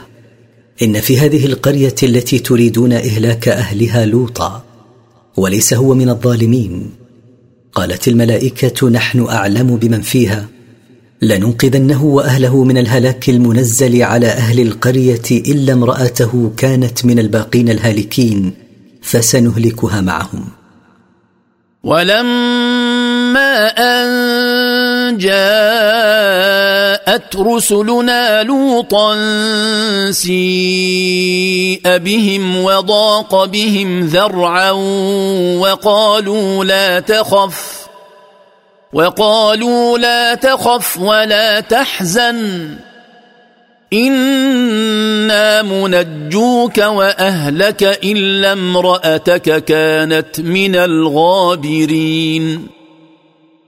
إن 0.82 1.00
في 1.00 1.18
هذه 1.18 1.46
القرية 1.46 1.94
التي 2.02 2.38
تريدون 2.38 2.92
إهلاك 2.92 3.48
أهلها 3.48 4.06
لوطا 4.06 4.62
وليس 5.36 5.74
هو 5.74 5.94
من 5.94 6.08
الظالمين. 6.08 6.90
قالت 7.72 8.08
الملائكة 8.08 8.90
نحن 8.90 9.26
أعلم 9.26 9.76
بمن 9.76 10.00
فيها. 10.00 10.55
لننقذنه 11.22 12.04
وأهله 12.04 12.64
من 12.64 12.78
الهلاك 12.78 13.28
المنزل 13.28 14.02
على 14.02 14.26
أهل 14.26 14.60
القرية 14.60 15.22
إلا 15.30 15.72
امرأته 15.72 16.52
كانت 16.56 17.04
من 17.04 17.18
الباقين 17.18 17.68
الهالكين 17.68 18.54
فسنهلكها 19.02 20.00
معهم. 20.00 20.44
ولما 21.84 23.68
أن 23.78 25.18
جاءت 25.18 26.56
رسلنا 27.36 28.42
لوطا 28.42 29.16
سيء 30.10 31.80
بهم 31.84 32.56
وضاق 32.64 33.44
بهم 33.44 34.06
ذرعا 34.06 34.70
وقالوا 35.60 36.64
لا 36.64 37.00
تخف 37.00 37.75
وقالوا 38.96 39.98
لا 39.98 40.34
تخف 40.34 40.98
ولا 40.98 41.60
تحزن. 41.60 42.68
إنا 43.92 45.62
منجوك 45.62 46.78
وأهلك 46.78 47.82
إلا 47.82 48.52
امرأتك 48.52 49.64
كانت 49.64 50.40
من 50.40 50.76
الغابرين. 50.76 52.66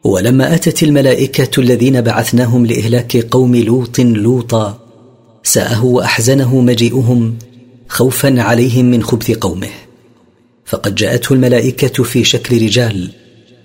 ولما 0.04 0.54
أتت 0.54 0.82
الملائكة 0.82 1.60
الذين 1.60 2.00
بعثناهم 2.00 2.66
لإهلاك 2.66 3.16
قوم 3.16 3.56
لوط 3.56 4.00
لوطا 4.00 4.78
ساءه 5.42 5.84
وأحزنه 5.84 6.60
مجيئهم 6.60 7.38
خوفا 7.88 8.42
عليهم 8.42 8.84
من 8.84 9.02
خبث 9.02 9.30
قومه. 9.30 9.70
فقد 10.66 10.94
جاءته 10.94 11.32
الملائكة 11.32 12.02
في 12.04 12.24
شكل 12.24 12.62
رجال 12.62 13.17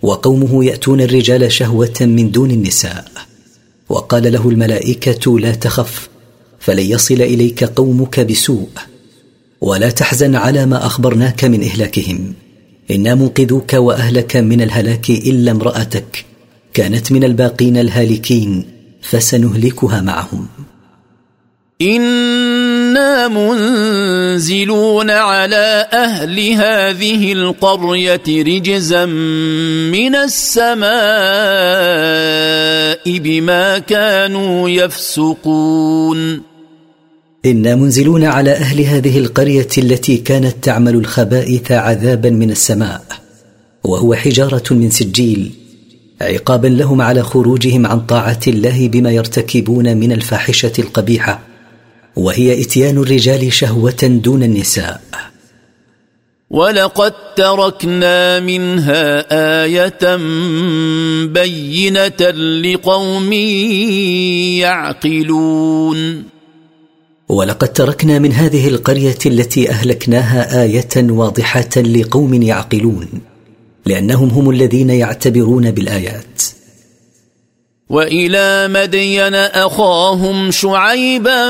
وقومه 0.03 0.65
يأتون 0.65 1.01
الرجال 1.01 1.51
شهوة 1.51 1.93
من 2.01 2.31
دون 2.31 2.51
النساء. 2.51 3.05
وقال 3.89 4.33
له 4.33 4.49
الملائكة 4.49 5.39
لا 5.39 5.51
تخف 5.51 6.09
فلن 6.59 6.85
يصل 6.85 7.21
إليك 7.21 7.63
قومك 7.63 8.19
بسوء. 8.19 8.69
ولا 9.61 9.89
تحزن 9.89 10.35
على 10.35 10.65
ما 10.65 10.85
أخبرناك 10.85 11.43
من 11.45 11.63
إهلاكهم. 11.63 12.33
إنا 12.91 13.15
منقذوك 13.15 13.73
وأهلك 13.73 14.37
من 14.37 14.61
الهلاك 14.61 15.09
إلا 15.09 15.51
امرأتك. 15.51 16.25
كانت 16.73 17.11
من 17.11 17.23
الباقين 17.23 17.77
الهالكين 17.77 18.65
فسنهلكها 19.01 20.01
معهم. 20.01 20.47
أنا 22.93 23.27
منزلون 23.27 25.09
على 25.09 25.87
أهل 25.93 26.39
هذه 26.39 27.33
القرية 27.33 28.21
رجزا 28.27 29.05
من 29.05 30.15
السماء 30.15 30.89
بما 33.19 33.79
كانوا 33.79 34.69
يفسقون. 34.69 36.41
إنا 37.45 37.75
منزلون 37.75 38.23
على 38.23 38.51
أهل 38.51 38.81
هذه 38.81 39.17
القرية 39.17 39.69
التي 39.77 40.17
كانت 40.17 40.55
تعمل 40.61 40.95
الخبائث 40.95 41.71
عذابا 41.71 42.29
من 42.29 42.51
السماء 42.51 43.03
وهو 43.83 44.13
حجارة 44.13 44.73
من 44.73 44.89
سجيل 44.89 45.51
عقابا 46.21 46.67
لهم 46.67 47.01
على 47.01 47.23
خروجهم 47.23 47.85
عن 47.85 47.99
طاعة 47.99 48.39
الله 48.47 48.87
بما 48.87 49.11
يرتكبون 49.11 49.97
من 49.97 50.11
الفاحشة 50.11 50.73
القبيحة. 50.79 51.52
وهي 52.15 52.61
إتيان 52.61 52.97
الرجال 52.97 53.53
شهوة 53.53 54.03
دون 54.03 54.43
النساء. 54.43 55.01
ولقد 56.49 57.13
تركنا 57.35 58.39
منها 58.39 59.25
إيه 59.65 60.17
بينه 61.25 62.29
لقوم 62.63 63.33
يعقلون. 64.61 66.23
ولقد 67.29 67.73
تركنا 67.73 68.19
من 68.19 68.33
هذه 68.33 68.67
القريه 68.67 69.17
التي 69.25 69.69
اهلكناها 69.69 70.63
إيه 70.63 70.87
واضحة 70.95 71.77
لقوم 71.77 72.41
يعقلون 72.41 73.07
لأنهم 73.85 74.29
هم 74.29 74.49
الذين 74.49 74.89
يعتبرون 74.89 75.71
بالآيات. 75.71 76.41
والى 77.89 78.67
مدين 78.67 79.35
اخاهم 79.35 80.51
شعيبا 80.51 81.43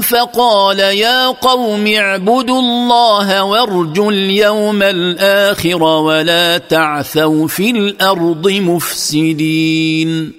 فقال 0.00 0.78
يا 0.78 1.26
قوم 1.26 1.86
اعبدوا 1.86 2.60
الله 2.60 3.44
وارجوا 3.44 4.12
اليوم 4.12 4.82
الآخر 4.82 5.82
ولا 5.82 6.58
تعثوا 6.58 7.46
في 7.48 7.70
الأرض 7.70 8.48
مفسدين. 8.48 10.32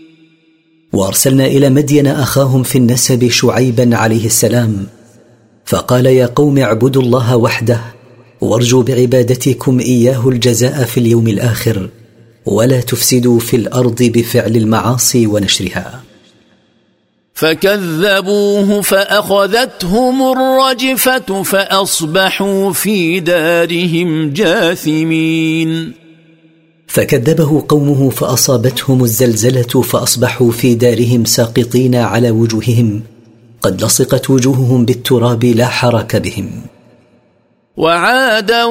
وأرسلنا 0.94 1.46
إلى 1.46 1.70
مدين 1.70 2.08
أخاهم 2.08 2.64
في 2.64 2.78
النسب 2.78 3.30
شعيبا 3.30 3.98
عليه 3.98 4.26
السلام 4.26 4.88
فقال 5.66 6.06
يا 6.06 6.26
قوم 6.26 6.58
اعبدوا 6.58 7.02
الله 7.02 7.38
وحده 7.38 7.82
وارجوا 8.42 8.84
بعبادتكم 8.84 9.80
إياه 9.80 10.30
الجزاء 10.30 10.84
في 10.84 11.00
اليوم 11.00 11.28
الآخر 11.28 11.90
ولا 12.46 12.82
تفسدوا 12.82 13.40
في 13.40 13.56
الأرض 13.56 14.04
بفعل 14.04 14.56
المعاصي 14.56 15.28
ونشرها. 15.28 16.11
فكذبوه 17.34 18.82
فأخذتهم 18.82 20.32
الرجفة 20.32 21.44
فأصبحوا 21.44 22.74
في 22.74 23.20
دارهم 23.20 24.34
جاثمين. 24.34 25.94
فكذبه 26.88 27.66
قومه 27.70 28.10
فأصابتهم 28.10 29.04
الزلزلة 29.04 29.82
فأصبحوا 29.82 30.52
في 30.52 30.76
دارهم 30.76 31.26
ساقطين 31.26 31.96
على 31.96 32.32
وجوههم. 32.32 33.02
قد 33.62 33.84
لصقت 33.84 34.30
وجوههم 34.30 34.86
بالتراب 34.86 35.46
لا 35.46 35.68
حرك 35.68 36.16
بهم. 36.16 36.52
وعادا 37.78 38.66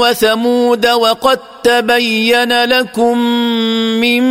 وثمود 0.00 0.86
وقد 0.86 1.38
تبين 1.64 2.64
لكم 2.64 3.18
من 4.00 4.22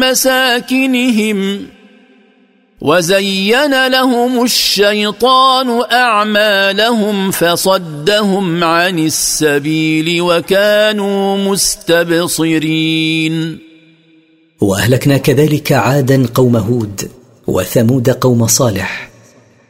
مساكنهم 0.00 1.66
وزين 2.80 3.88
لهم 3.88 4.44
الشيطان 4.44 5.82
أعمالهم 5.92 7.30
فصدهم 7.30 8.64
عن 8.64 8.98
السبيل 8.98 10.22
وكانوا 10.22 11.36
مستبصرين. 11.52 12.78
وأهلكنا 14.60 15.18
كذلك 15.18 15.72
عادا 15.72 16.26
قوم 16.34 16.56
هود 16.56 17.10
وثمود 17.46 18.10
قوم 18.10 18.46
صالح. 18.46 19.10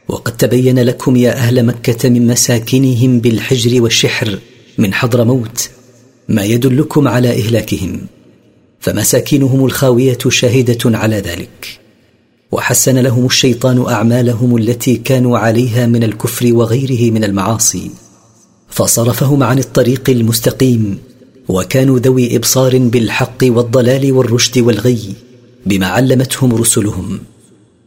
وقد 0.07 0.37
تبين 0.37 0.79
لكم 0.79 1.15
يا 1.15 1.31
أهل 1.31 1.65
مكة 1.65 2.09
من 2.09 2.27
مساكنهم 2.27 3.19
بالحجر 3.19 3.81
والشحر 3.81 4.39
من 4.77 4.93
حضر 4.93 5.23
موت 5.23 5.69
ما 6.27 6.43
يدلكم 6.43 7.07
على 7.07 7.29
إهلاكهم. 7.29 8.01
فمساكنهم 8.79 9.65
الخاوية 9.65 10.17
شاهدة 10.29 10.97
على 10.97 11.15
ذلك. 11.15 11.79
وحسن 12.51 12.97
لهم 12.97 13.25
الشيطان 13.25 13.85
أعمالهم 13.89 14.57
التي 14.57 14.95
كانوا 14.95 15.37
عليها 15.37 15.85
من 15.85 16.03
الكفر 16.03 16.53
وغيره 16.53 17.11
من 17.11 17.23
المعاصي. 17.23 17.91
فصرفهم 18.69 19.43
عن 19.43 19.59
الطريق 19.59 20.09
المستقيم 20.09 20.99
وكانوا 21.47 21.99
ذوي 21.99 22.35
إبصار 22.35 22.77
بالحق 22.77 23.43
والضلال 23.43 24.11
والرشد 24.11 24.57
والغي 24.57 25.15
بما 25.65 25.87
علمتهم 25.87 26.55
رسلهم. 26.55 27.19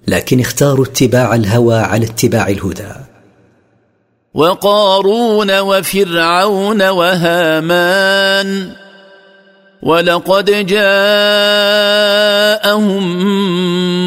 لكن 0.08 0.40
اختاروا 0.40 0.84
اتباع 0.84 1.34
الهوى 1.34 1.76
على 1.78 2.06
اتباع 2.06 2.48
الهدى. 2.48 2.92
وقارون 4.34 5.58
وفرعون 5.58 6.88
وهامان 6.88 8.81
ولقد 9.82 10.66
جاءهم 10.66 10.82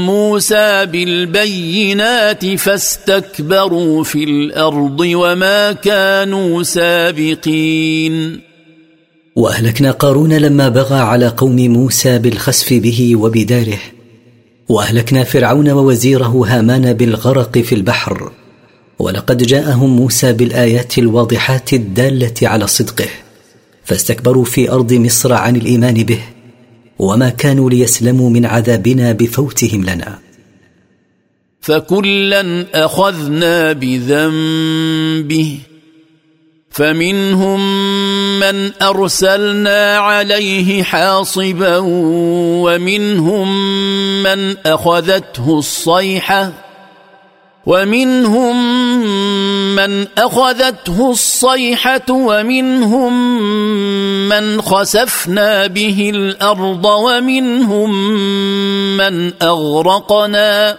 موسى 0.05 0.85
بالبينات 0.85 2.45
فاستكبروا 2.55 4.03
في 4.03 4.23
الأرض 4.23 4.99
وما 4.99 5.71
كانوا 5.71 6.63
سابقين. 6.63 8.39
وأهلكنا 9.35 9.91
قارون 9.91 10.33
لما 10.33 10.69
بغى 10.69 10.99
على 10.99 11.27
قوم 11.27 11.55
موسى 11.55 12.19
بالخسف 12.19 12.73
به 12.73 13.15
وبداره. 13.15 13.79
وأهلكنا 14.69 15.23
فرعون 15.23 15.69
ووزيره 15.69 16.43
هامان 16.47 16.93
بالغرق 16.93 17.57
في 17.57 17.75
البحر. 17.75 18.31
ولقد 18.99 19.43
جاءهم 19.43 19.89
موسى 19.89 20.33
بالآيات 20.33 20.97
الواضحات 20.97 21.73
الدالة 21.73 22.33
على 22.43 22.67
صدقه. 22.67 23.24
فاستكبروا 23.85 24.45
في 24.45 24.71
أرض 24.71 24.93
مصر 24.93 25.33
عن 25.33 25.55
الإيمان 25.55 25.93
به 25.93 26.21
وما 26.99 27.29
كانوا 27.29 27.69
ليسلموا 27.69 28.29
من 28.29 28.45
عذابنا 28.45 29.11
بفوتهم 29.11 29.83
لنا. 29.83 30.19
فكلا 31.61 32.65
أخذنا 32.85 33.73
بذنبه 33.73 35.59
فمنهم 36.69 37.59
من 38.39 38.71
أرسلنا 38.81 39.97
عليه 39.97 40.83
حاصبا 40.83 41.77
ومنهم 42.65 43.47
من 44.23 44.57
أخذته 44.57 45.59
الصيحة 45.59 46.64
ومنهم 47.65 48.55
من 49.75 50.07
أخذته 50.17 51.11
الصيحة 51.11 52.05
ومنهم 52.09 53.39
من 54.29 54.61
خسفنا 54.61 55.67
به 55.67 56.11
الأرض 56.15 56.85
ومنهم 56.85 57.91
من 58.97 59.33
أغرقنا 59.41 60.77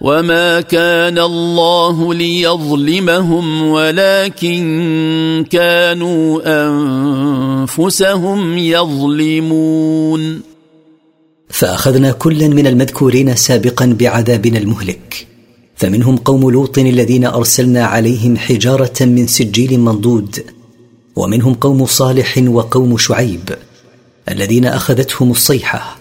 وما 0.00 0.60
كان 0.60 1.18
الله 1.18 2.14
ليظلمهم 2.14 3.68
ولكن 3.68 5.46
كانوا 5.50 6.40
أنفسهم 7.66 8.58
يظلمون. 8.58 10.42
فأخذنا 11.48 12.12
كلا 12.12 12.48
من 12.48 12.66
المذكورين 12.66 13.36
سابقا 13.36 13.96
بعذابنا 13.98 14.58
المهلك. 14.58 15.31
فمنهم 15.82 16.16
قوم 16.16 16.50
لوط 16.50 16.78
الذين 16.78 17.24
أرسلنا 17.24 17.84
عليهم 17.84 18.36
حجارة 18.36 18.92
من 19.00 19.26
سجيل 19.26 19.80
منضود 19.80 20.44
ومنهم 21.16 21.54
قوم 21.54 21.86
صالح 21.86 22.44
وقوم 22.46 22.98
شعيب 22.98 23.50
الذين 24.28 24.64
أخذتهم 24.64 25.30
الصيحة 25.30 25.98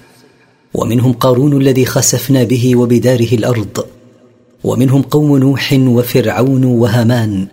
ومنهم 0.73 1.13
قارون 1.13 1.61
الذي 1.61 1.85
خسفنا 1.85 2.43
به 2.43 2.75
وبداره 2.75 3.33
الأرض 3.33 3.85
ومنهم 4.63 5.01
قوم 5.01 5.37
نوح 5.37 5.73
وفرعون 5.73 6.63
وهامان 6.63 7.47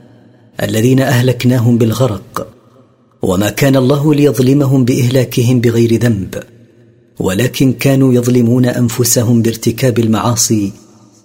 الذين 0.63 1.01
أهلكناهم 1.01 1.79
بالغرق 1.79 2.47
وما 3.23 3.51
كان 3.51 3.77
الله 3.77 4.15
ليظلمهم 4.15 4.85
بإهلاكهم 4.85 5.61
بغير 5.61 6.01
ذنب 6.01 6.43
ولكن 7.21 7.73
كانوا 7.73 8.15
يظلمون 8.15 8.67
أنفسهم 8.67 9.43
بارتكاب 9.43 9.99
المعاصي 9.99 10.73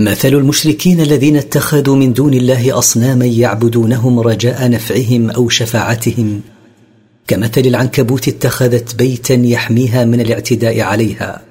مثل 0.00 0.28
المشركين 0.28 1.00
الذين 1.00 1.36
اتخذوا 1.36 1.96
من 1.96 2.12
دون 2.12 2.34
الله 2.34 2.78
أصناما 2.78 3.26
يعبدونهم 3.26 4.20
رجاء 4.20 4.70
نفعهم 4.70 5.30
أو 5.30 5.48
شفاعتهم. 5.48 6.40
كمثل 7.28 7.60
العنكبوت 7.60 8.28
اتخذت 8.28 8.94
بيتا 8.94 9.34
يحميها 9.34 10.04
من 10.04 10.20
الاعتداء 10.20 10.80
عليها. 10.80 11.42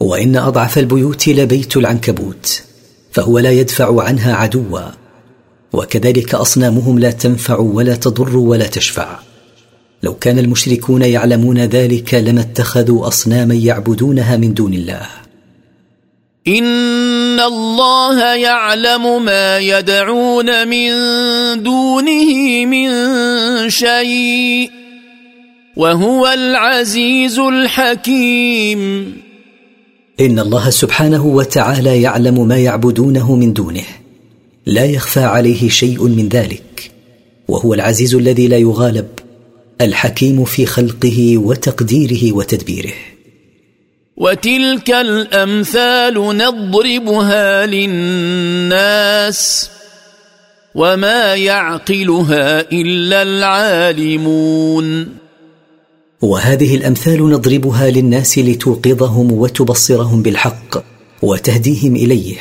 وإن 0.00 0.36
أضعف 0.36 0.78
البيوت 0.78 1.28
لبيت 1.28 1.76
العنكبوت 1.76 2.62
فهو 3.12 3.38
لا 3.38 3.50
يدفع 3.50 4.02
عنها 4.02 4.34
عدوا. 4.34 4.80
وكذلك 5.72 6.34
أصنامهم 6.34 6.98
لا 6.98 7.10
تنفع 7.10 7.58
ولا 7.58 7.94
تضر 7.94 8.36
ولا 8.36 8.66
تشفع. 8.66 9.18
لو 10.02 10.14
كان 10.14 10.38
المشركون 10.38 11.02
يعلمون 11.02 11.58
ذلك 11.58 12.14
لما 12.14 12.40
اتخذوا 12.40 13.08
أصناما 13.08 13.54
يعبدونها 13.54 14.36
من 14.36 14.54
دون 14.54 14.74
الله. 14.74 15.25
ان 16.48 17.40
الله 17.40 18.34
يعلم 18.34 19.24
ما 19.24 19.58
يدعون 19.58 20.68
من 20.68 20.92
دونه 21.62 22.64
من 22.66 22.90
شيء 23.70 24.70
وهو 25.76 26.26
العزيز 26.26 27.38
الحكيم 27.38 29.12
ان 30.20 30.38
الله 30.38 30.70
سبحانه 30.70 31.26
وتعالى 31.26 32.02
يعلم 32.02 32.48
ما 32.48 32.58
يعبدونه 32.58 33.36
من 33.36 33.52
دونه. 33.52 33.84
لا 34.66 34.84
يخفى 34.84 35.20
عليه 35.20 35.68
شيء 35.68 36.04
من 36.08 36.28
ذلك. 36.28 36.90
وهو 37.48 37.74
العزيز 37.74 38.14
الذي 38.14 38.48
لا 38.48 38.56
يغالب. 38.56 39.08
الحكيم 39.80 40.44
في 40.44 40.66
خلقه 40.66 41.38
وتقديره 41.38 42.32
وتدبيره. 42.32 42.92
وتلك 44.16 44.90
الأمثال 44.90 46.14
نضربها 46.14 47.66
للناس 47.66 49.40
وما 50.74 51.34
يعقلها 51.34 52.60
إلا 52.72 53.22
العالمون. 53.22 55.08
وهذه 56.22 56.74
الأمثال 56.74 57.30
نضربها 57.30 57.90
للناس 57.90 58.38
لتوقظهم 58.38 59.32
وتبصرهم 59.32 60.22
بالحق 60.22 60.84
وتهديهم 61.22 61.96
إليه 61.96 62.36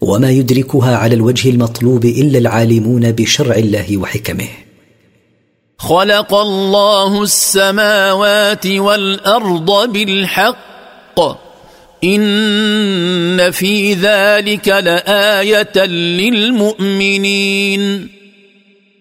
وما 0.00 0.30
يدركها 0.30 0.96
على 0.96 1.14
الوجه 1.14 1.50
المطلوب 1.50 2.04
إلا 2.04 2.38
العالمون 2.38 3.12
بشرع 3.12 3.56
الله 3.56 3.96
وحكمه. 3.96 4.48
خلق 5.78 6.34
الله 6.34 7.22
السماوات 7.22 8.66
والأرض 8.66 9.92
بالحق 9.92 10.73
الحق. 11.18 11.38
إن 12.04 13.50
في 13.50 13.94
ذلك 13.94 14.68
لآية 14.68 15.86
للمؤمنين. 16.20 18.08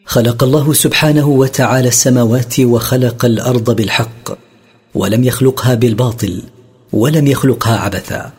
خلق 0.05 0.43
الله 0.43 0.73
سبحانه 0.73 1.27
وتعالى 1.27 1.87
السماوات 1.87 2.59
وخلق 2.59 3.25
الأرض 3.25 3.75
بالحق 3.75 4.37
ولم 4.95 5.23
يخلقها 5.23 5.75
بالباطل 5.75 6.41
ولم 6.93 7.27
يخلقها 7.27 7.77
عبثا. 7.77 8.31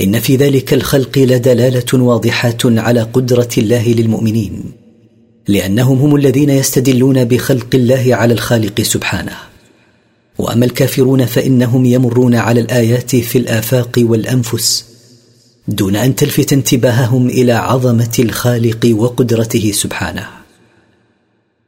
إن 0.00 0.20
في 0.20 0.36
ذلك 0.36 0.74
الخلق 0.74 1.18
لدلالة 1.18 1.94
واضحة 1.94 2.58
على 2.64 3.02
قدرة 3.02 3.48
الله 3.58 3.88
للمؤمنين 3.88 4.72
لأنهم 5.48 5.98
هم 5.98 6.16
الذين 6.16 6.50
يستدلون 6.50 7.24
بخلق 7.24 7.66
الله 7.74 8.14
على 8.14 8.34
الخالق 8.34 8.80
سبحانه. 8.80 9.51
وأما 10.42 10.64
الكافرون 10.64 11.26
فإنهم 11.26 11.84
يمرون 11.84 12.34
على 12.34 12.60
الآيات 12.60 13.16
في 13.16 13.38
الآفاق 13.38 13.98
والأنفس 13.98 14.84
دون 15.68 15.96
أن 15.96 16.14
تلفت 16.14 16.52
انتباههم 16.52 17.28
إلى 17.28 17.52
عظمة 17.52 18.16
الخالق 18.18 18.94
وقدرته 18.96 19.72
سبحانه. 19.74 20.28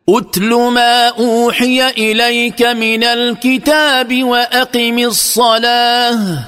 اتل 0.09 0.55
ما 0.55 1.09
أوحي 1.09 1.89
إليك 1.89 2.63
من 2.63 3.05
الكتاب 3.05 4.25
وأقم 4.25 4.99
الصلاة. 4.99 6.39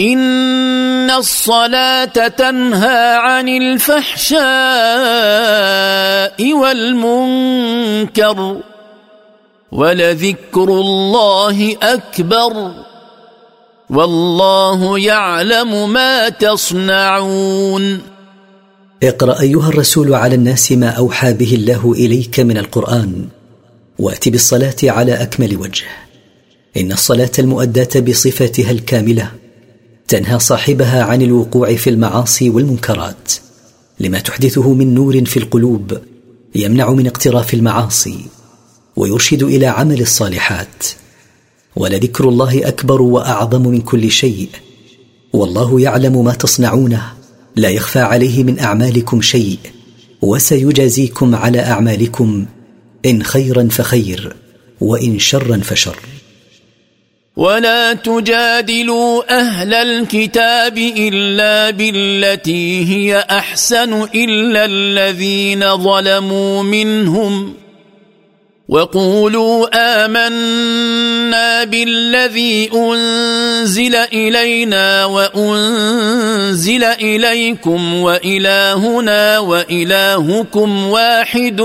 إن 0.00 1.10
الصلاة 1.10 2.28
تنهى 2.28 3.16
عن 3.16 3.48
الفحشاء 3.48 4.38
والمنكر. 6.52 8.56
ولذكر 9.72 10.68
الله 10.80 11.76
أكبر 11.82 12.72
والله 13.90 14.98
يعلم 14.98 15.92
ما 15.92 16.28
تصنعون. 16.28 18.00
اقرأ 19.02 19.40
أيها 19.40 19.68
الرسول 19.68 20.14
على 20.14 20.34
الناس 20.34 20.72
ما 20.72 20.88
أوحى 20.88 21.32
به 21.32 21.54
الله 21.54 21.92
إليك 21.92 22.40
من 22.40 22.58
القرآن 22.58 23.28
وأت 23.98 24.28
بالصلاة 24.28 24.76
على 24.84 25.22
أكمل 25.22 25.56
وجه. 25.56 25.86
إن 26.76 26.92
الصلاة 26.92 27.30
المؤداة 27.38 28.00
بصفتها 28.00 28.70
الكاملة 28.70 29.32
تنهى 30.08 30.38
صاحبها 30.38 31.02
عن 31.02 31.22
الوقوع 31.22 31.74
في 31.74 31.90
المعاصي 31.90 32.50
والمنكرات 32.50 33.32
لما 34.00 34.18
تحدثه 34.18 34.72
من 34.72 34.94
نور 34.94 35.24
في 35.24 35.36
القلوب 35.36 35.98
يمنع 36.54 36.90
من 36.90 37.06
اقتراف 37.06 37.54
المعاصي. 37.54 38.37
ويرشد 38.98 39.42
إلى 39.42 39.66
عمل 39.66 40.00
الصالحات. 40.00 40.86
ولذكر 41.76 42.28
الله 42.28 42.68
أكبر 42.68 43.02
وأعظم 43.02 43.62
من 43.62 43.80
كل 43.80 44.10
شيء. 44.10 44.48
والله 45.32 45.80
يعلم 45.80 46.24
ما 46.24 46.32
تصنعونه. 46.32 47.02
لا 47.56 47.68
يخفى 47.68 47.98
عليه 47.98 48.44
من 48.44 48.58
أعمالكم 48.58 49.22
شيء. 49.22 49.58
وسيجازيكم 50.22 51.34
على 51.34 51.60
أعمالكم. 51.60 52.46
إن 53.06 53.22
خيرا 53.22 53.68
فخير 53.70 54.36
وإن 54.80 55.18
شرا 55.18 55.60
فشر. 55.64 55.96
ولا 57.36 57.92
تجادلوا 57.92 59.38
أهل 59.40 59.74
الكتاب 59.74 60.78
إلا 60.78 61.70
بالتي 61.70 62.84
هي 62.84 63.18
أحسن 63.30 64.02
إلا 64.02 64.64
الذين 64.64 65.76
ظلموا 65.76 66.62
منهم. 66.62 67.67
وقولوا 68.68 69.68
آمنا 70.04 71.64
بالذي 71.64 72.70
أنزل 72.74 73.94
إلينا 73.94 75.04
وأنزل 75.04 76.84
إليكم 76.84 77.94
وإلهنا 77.94 79.38
وإلهكم 79.38 80.86
واحد 80.86 81.60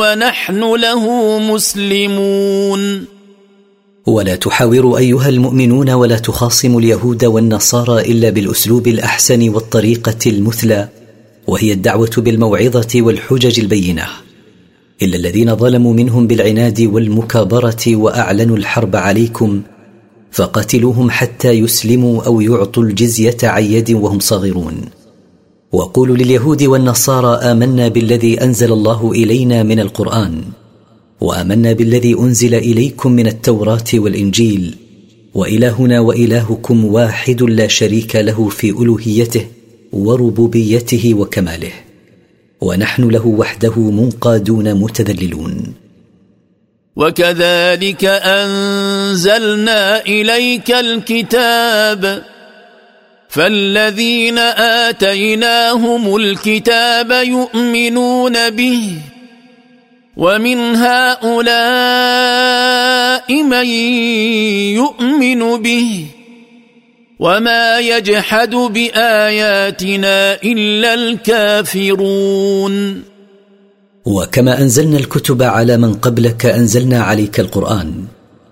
ونحن 0.00 0.74
له 0.74 1.38
مسلمون. 1.38 3.04
ولا 4.06 4.36
تحاوروا 4.36 4.98
أيها 4.98 5.28
المؤمنون 5.28 5.90
ولا 5.90 6.18
تخاصموا 6.18 6.80
اليهود 6.80 7.24
والنصارى 7.24 8.00
إلا 8.00 8.30
بالأسلوب 8.30 8.88
الأحسن 8.88 9.48
والطريقة 9.48 10.18
المثلى 10.26 10.88
وهي 11.46 11.72
الدعوة 11.72 12.10
بالموعظة 12.16 12.88
والحجج 12.96 13.60
البينة. 13.60 14.29
إلا 15.02 15.16
الذين 15.16 15.56
ظلموا 15.56 15.92
منهم 15.92 16.26
بالعناد 16.26 16.80
والمكابرة 16.80 17.96
وأعلنوا 17.96 18.56
الحرب 18.56 18.96
عليكم 18.96 19.62
فقاتلوهم 20.32 21.10
حتى 21.10 21.50
يسلموا 21.50 22.22
أو 22.22 22.40
يعطوا 22.40 22.82
الجزية 22.82 23.36
عن 23.42 23.64
يد 23.64 23.90
وهم 23.90 24.18
صاغرون. 24.18 24.80
وقولوا 25.72 26.16
لليهود 26.16 26.62
والنصارى 26.62 27.36
آمنا 27.36 27.88
بالذي 27.88 28.42
أنزل 28.42 28.72
الله 28.72 29.12
إلينا 29.12 29.62
من 29.62 29.80
القرآن 29.80 30.42
وآمنا 31.20 31.72
بالذي 31.72 32.14
أنزل 32.14 32.54
إليكم 32.54 33.12
من 33.12 33.26
التوراة 33.26 33.84
والإنجيل 33.94 34.74
وإلهنا 35.34 36.00
وإلهكم 36.00 36.84
واحد 36.84 37.42
لا 37.42 37.66
شريك 37.66 38.16
له 38.16 38.48
في 38.48 38.70
ألوهيته 38.70 39.46
وربوبيته 39.92 41.14
وكماله. 41.14 41.72
ونحن 42.60 43.08
له 43.08 43.26
وحده 43.26 43.74
منقادون 43.78 44.74
متذللون. 44.74 45.74
وكذلك 46.96 48.04
أنزلنا 48.04 50.00
إليك 50.00 50.70
الكتاب 50.70 52.22
فالذين 53.28 54.38
آتيناهم 54.88 56.16
الكتاب 56.16 57.10
يؤمنون 57.10 58.50
به 58.50 58.98
ومن 60.16 60.76
هؤلاء 60.76 61.42
من 63.42 63.66
يؤمن 64.76 65.62
به 65.62 66.06
وما 67.20 67.78
يجحد 67.80 68.50
باياتنا 68.50 70.42
الا 70.42 70.94
الكافرون 70.94 72.74
وكما 74.04 74.62
انزلنا 74.62 74.98
الكتب 74.98 75.42
على 75.42 75.76
من 75.76 75.94
قبلك 75.94 76.46
انزلنا 76.46 77.00
عليك 77.00 77.40
القران 77.40 78.04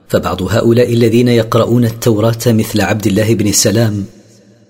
فبعض 0.08 0.42
هؤلاء 0.42 0.92
الذين 0.92 1.28
يقرؤون 1.28 1.84
التوراه 1.84 2.38
مثل 2.46 2.80
عبد 2.80 3.06
الله 3.06 3.34
بن 3.34 3.52
سلام 3.52 4.04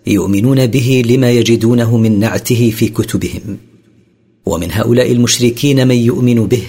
يؤمنون 0.06 0.66
به 0.66 1.02
لما 1.06 1.30
يجدونه 1.30 1.96
من 1.96 2.20
نعته 2.20 2.72
في 2.76 2.88
كتبهم 2.88 3.58
ومن 4.46 4.72
هؤلاء 4.72 5.12
المشركين 5.12 5.88
من 5.88 5.96
يؤمن 5.96 6.46
به 6.46 6.62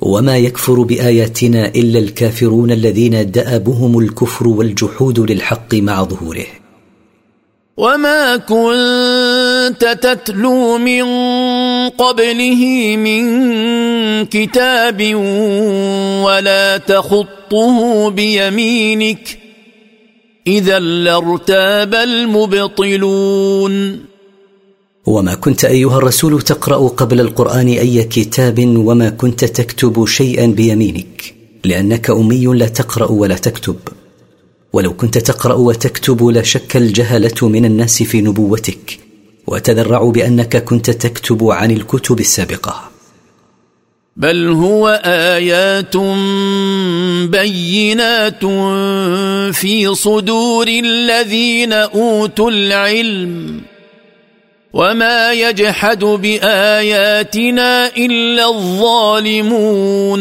وما 0.00 0.38
يكفر 0.38 0.82
بآياتنا 0.82 1.66
إلا 1.68 1.98
الكافرون 1.98 2.70
الذين 2.70 3.30
دأبهم 3.30 3.98
الكفر 3.98 4.48
والجحود 4.48 5.30
للحق 5.30 5.74
مع 5.74 6.04
ظهوره. 6.04 6.46
وما 7.76 8.36
كنت 8.36 9.98
تتلو 10.02 10.78
من 10.78 11.04
قبله 11.88 12.96
من 12.96 13.22
كتاب 14.26 15.14
ولا 16.24 16.76
تخطه 16.76 18.10
بيمينك 18.10 19.38
إذا 20.46 20.78
لارتاب 20.78 21.94
المبطلون. 21.94 23.70
وما 25.10 25.34
كنت 25.34 25.64
أيها 25.64 25.98
الرسول 25.98 26.42
تقرأ 26.42 26.88
قبل 26.88 27.20
القرآن 27.20 27.68
أي 27.68 28.04
كتاب 28.04 28.58
وما 28.76 29.10
كنت 29.10 29.44
تكتب 29.44 30.06
شيئا 30.06 30.46
بيمينك 30.46 31.34
لأنك 31.64 32.10
أمي 32.10 32.46
لا 32.46 32.68
تقرأ 32.68 33.10
ولا 33.10 33.34
تكتب. 33.34 33.76
ولو 34.72 34.92
كنت 34.92 35.18
تقرأ 35.18 35.54
وتكتب 35.54 36.28
لشك 36.28 36.76
الجهلة 36.76 37.48
من 37.48 37.64
الناس 37.64 38.02
في 38.02 38.20
نبوتك 38.20 38.98
وتذرعوا 39.46 40.12
بأنك 40.12 40.64
كنت 40.64 40.90
تكتب 40.90 41.44
عن 41.44 41.70
الكتب 41.70 42.20
السابقة. 42.20 42.90
بل 44.16 44.48
هو 44.48 45.02
آيات 45.04 45.96
بينات 47.30 48.44
في 49.54 49.94
صدور 49.94 50.68
الذين 50.68 51.72
أوتوا 51.72 52.50
العلم. 52.50 53.60
وما 54.72 55.32
يجحد 55.32 56.04
باياتنا 56.04 57.86
الا 57.96 58.48
الظالمون 58.48 60.20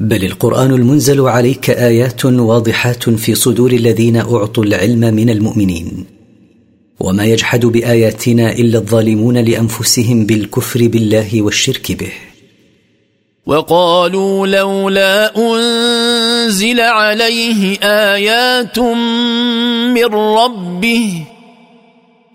بل 0.00 0.24
القران 0.24 0.70
المنزل 0.70 1.20
عليك 1.20 1.70
ايات 1.70 2.24
واضحات 2.24 3.10
في 3.10 3.34
صدور 3.34 3.72
الذين 3.72 4.16
اعطوا 4.16 4.64
العلم 4.64 5.00
من 5.00 5.30
المؤمنين. 5.30 6.06
وما 7.00 7.24
يجحد 7.24 7.66
باياتنا 7.66 8.52
الا 8.52 8.78
الظالمون 8.78 9.38
لانفسهم 9.38 10.26
بالكفر 10.26 10.86
بالله 10.86 11.42
والشرك 11.42 11.92
به. 11.92 12.12
وقالوا 13.46 14.46
لولا 14.46 15.36
انزل 15.36 16.80
عليه 16.80 17.78
ايات 17.82 18.78
من 18.78 20.14
ربه 20.14 21.35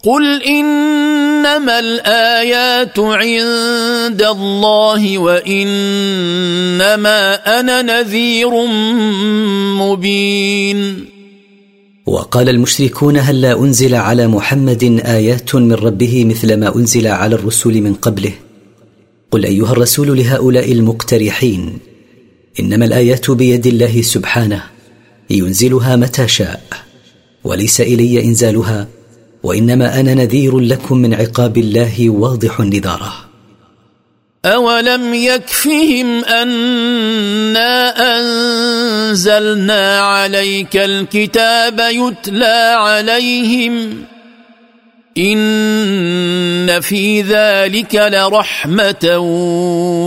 قل 0.03 0.43
انما 0.43 1.79
الايات 1.79 2.99
عند 2.99 4.21
الله 4.21 5.17
وانما 5.17 5.59
أنا 7.59 7.81
نذير 7.81 8.65
مبين. 9.77 11.05
وقال 12.05 12.49
المشركون 12.49 13.17
هل 13.17 13.41
لا 13.41 13.59
أنزل 13.59 13.95
على 13.95 14.27
محمد 14.27 15.01
آيات 15.05 15.55
من 15.55 15.73
ربه 15.73 16.25
مثل 16.25 16.57
ما 16.57 16.75
أنزل 16.75 17.07
على 17.07 17.35
الرسل 17.35 17.81
من 17.81 17.93
قبله؟ 17.93 18.33
قل 19.31 19.45
أيها 19.45 19.71
الرسول 19.71 20.17
لهؤلاء 20.17 20.71
المقترحين 20.71 21.77
إنما 22.59 22.85
الآيات 22.85 23.31
بيد 23.31 23.67
الله 23.67 24.01
سبحانه 24.01 24.63
ينزلها 25.29 25.95
متى 25.95 26.27
شاء 26.27 26.61
وليس 27.43 27.81
إلي 27.81 28.23
إنزالها. 28.23 29.00
وإنما 29.43 29.99
أنا 29.99 30.13
نذير 30.13 30.60
لكم 30.60 30.97
من 30.97 31.13
عقاب 31.13 31.58
الله 31.58 32.10
واضح 32.10 32.60
نذاره. 32.60 33.13
اولم 34.45 35.13
يكفهم 35.13 36.26
انا 36.26 37.93
انزلنا 38.20 39.99
عليك 39.99 40.78
الكتاب 40.78 41.80
يتلى 41.80 42.76
عليهم 42.78 44.03
ان 45.18 46.82
في 46.82 47.22
ذلك 47.22 47.95
لرحمه 47.95 49.18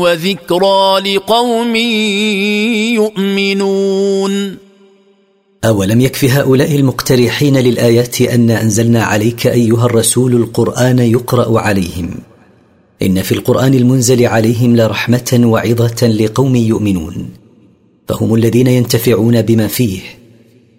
وذكرى 0.02 1.14
لقوم 1.14 1.76
يؤمنون. 2.94 4.63
أولم 5.64 6.00
يكف 6.00 6.24
هؤلاء 6.24 6.76
المقترحين 6.76 7.56
للآيات 7.56 8.20
أن 8.20 8.50
أنزلنا 8.50 9.02
عليك 9.04 9.46
أيها 9.46 9.86
الرسول 9.86 10.34
القرآن 10.34 10.98
يقرأ 10.98 11.60
عليهم؟ 11.60 12.10
إن 13.02 13.22
في 13.22 13.32
القرآن 13.32 13.74
المنزل 13.74 14.26
عليهم 14.26 14.76
لرحمة 14.76 15.40
وعظة 15.44 16.06
لقوم 16.06 16.56
يؤمنون. 16.56 17.28
فهم 18.08 18.34
الذين 18.34 18.66
ينتفعون 18.66 19.42
بما 19.42 19.66
فيه. 19.66 20.00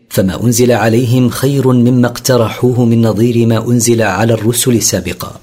فما 0.09 0.43
أنزل 0.43 0.71
عليهم 0.71 1.29
خير 1.29 1.67
مما 1.67 2.07
اقترحوه 2.07 2.85
من 2.85 3.01
نظير 3.01 3.47
ما 3.47 3.67
أنزل 3.67 4.01
على 4.01 4.33
الرسل 4.33 4.81
سابقا. 4.81 5.39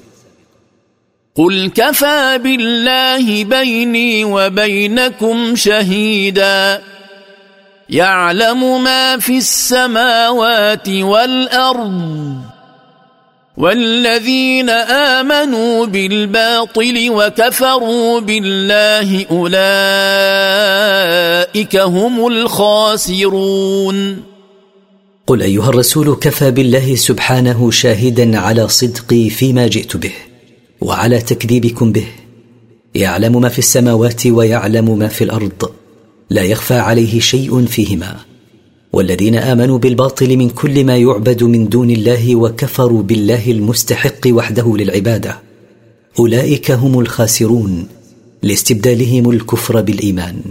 قل 1.34 1.70
كفى 1.74 2.40
بالله 2.42 3.44
بيني 3.44 4.24
وبينكم 4.24 5.56
شهيدا. 5.56 6.91
يعلم 7.90 8.84
ما 8.84 9.18
في 9.18 9.38
السماوات 9.38 10.88
والأرض 10.88 12.42
والذين 13.56 14.70
آمنوا 14.70 15.86
بالباطل 15.86 17.10
وكفروا 17.10 18.20
بالله 18.20 19.26
أولئك 19.30 19.56
هم 21.76 22.26
الخاسرون. 22.26 24.22
قل 25.26 25.42
أيها 25.42 25.68
الرسول 25.68 26.14
كفى 26.14 26.50
بالله 26.50 26.94
سبحانه 26.94 27.70
شاهدا 27.70 28.38
على 28.38 28.68
صدقي 28.68 29.30
فيما 29.30 29.66
جئت 29.66 29.96
به 29.96 30.12
وعلى 30.80 31.20
تكذيبكم 31.20 31.92
به. 31.92 32.06
يعلم 32.94 33.40
ما 33.40 33.48
في 33.48 33.58
السماوات 33.58 34.26
ويعلم 34.26 34.98
ما 34.98 35.08
في 35.08 35.24
الأرض. 35.24 35.81
لا 36.32 36.42
يخفى 36.42 36.74
عليه 36.74 37.20
شيء 37.20 37.66
فيهما. 37.66 38.16
والذين 38.92 39.34
آمنوا 39.34 39.78
بالباطل 39.78 40.36
من 40.36 40.50
كل 40.50 40.84
ما 40.84 40.96
يعبد 40.96 41.42
من 41.42 41.68
دون 41.68 41.90
الله 41.90 42.36
وكفروا 42.36 43.02
بالله 43.02 43.50
المستحق 43.50 44.20
وحده 44.26 44.76
للعبادة. 44.76 45.38
أولئك 46.18 46.70
هم 46.70 47.00
الخاسرون. 47.00 47.88
لاستبدالهم 48.42 49.30
الكفر 49.30 49.80
بالإيمان. 49.80 50.42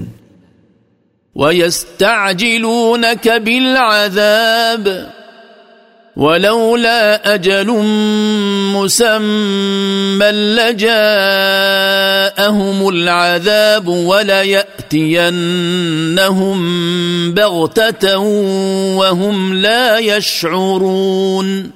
ويستعجلونك 1.36 3.28
بالعذاب. 3.28 5.14
ولولا 6.16 7.34
أجل 7.34 7.68
مسمى 8.76 10.32
لجاءهم 10.32 10.90
العذاب 12.90 13.88
وليأتينهم 13.88 15.32
بغتة 17.34 18.18
وهم 18.98 19.54
لا 19.54 19.98
يشعرون. 20.00 21.72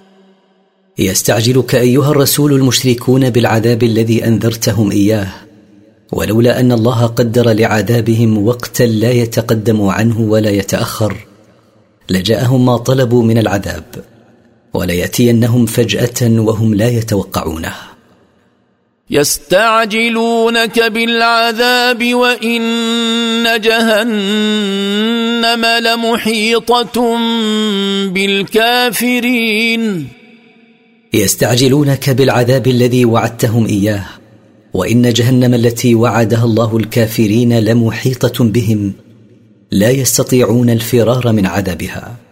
يستعجلك 0.98 1.76
أيها 1.76 2.12
الرسول 2.12 2.54
المشركون 2.54 3.30
بالعذاب 3.30 3.84
الذي 3.84 4.28
أنذرتهم 4.28 4.92
إياه 4.92 5.28
ولولا 6.12 6.60
أن 6.60 6.72
الله 6.72 7.06
قدر 7.06 7.52
لعذابهم 7.52 8.48
وقتا 8.48 8.84
لا 8.84 9.12
يتقدم 9.12 9.82
عنه 9.82 10.22
ولا 10.22 10.50
يتأخر 10.50 11.18
لجاءهم 12.10 12.66
ما 12.66 12.78
طلبوا 12.78 13.24
من 13.24 13.38
العذاب. 13.38 13.84
وليأتينهم 14.76 15.66
فجأة 15.66 16.22
وهم 16.22 16.76
لا 16.76 16.90
يتوقعونه. 16.90 17.74
يستعجلونك 19.10 20.80
بالعذاب 20.80 22.14
وإن 22.14 23.62
جهنم 23.62 25.66
لمحيطة 25.66 27.18
بالكافرين. 28.08 30.08
يستعجلونك 31.14 32.10
بالعذاب 32.10 32.68
الذي 32.68 33.06
وعدتهم 33.06 33.66
إياه 33.66 34.06
وإن 34.74 35.14
جهنم 35.14 35.54
التي 35.54 35.96
وعدها 35.96 36.46
الله 36.46 36.78
الكافرين 36.78 37.60
لمحيطة 37.60 38.44
بهم 38.44 38.94
لا 39.72 39.90
يستطيعون 39.90 40.70
الفرار 40.70 41.32
من 41.32 41.46
عذابها. 41.46 42.25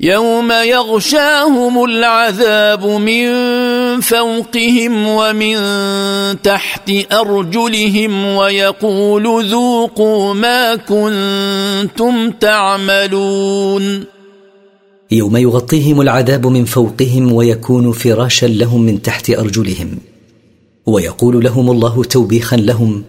يوم 0.00 0.52
يغشاهم 0.52 1.84
العذاب 1.84 2.86
من 2.86 3.30
فوقهم 4.00 5.08
ومن 5.08 5.56
تحت 6.42 6.90
أرجلهم 7.12 8.24
ويقول 8.24 9.50
ذوقوا 9.50 10.34
ما 10.34 10.76
كنتم 10.76 12.30
تعملون. 12.30 14.04
يوم 15.10 15.36
يغطيهم 15.36 16.00
العذاب 16.00 16.46
من 16.46 16.64
فوقهم 16.64 17.32
ويكون 17.32 17.92
فراشا 17.92 18.46
لهم 18.46 18.82
من 18.82 19.02
تحت 19.02 19.30
أرجلهم 19.30 19.98
ويقول 20.86 21.44
لهم 21.44 21.70
الله 21.70 22.04
توبيخا 22.04 22.56
لهم 22.56 23.04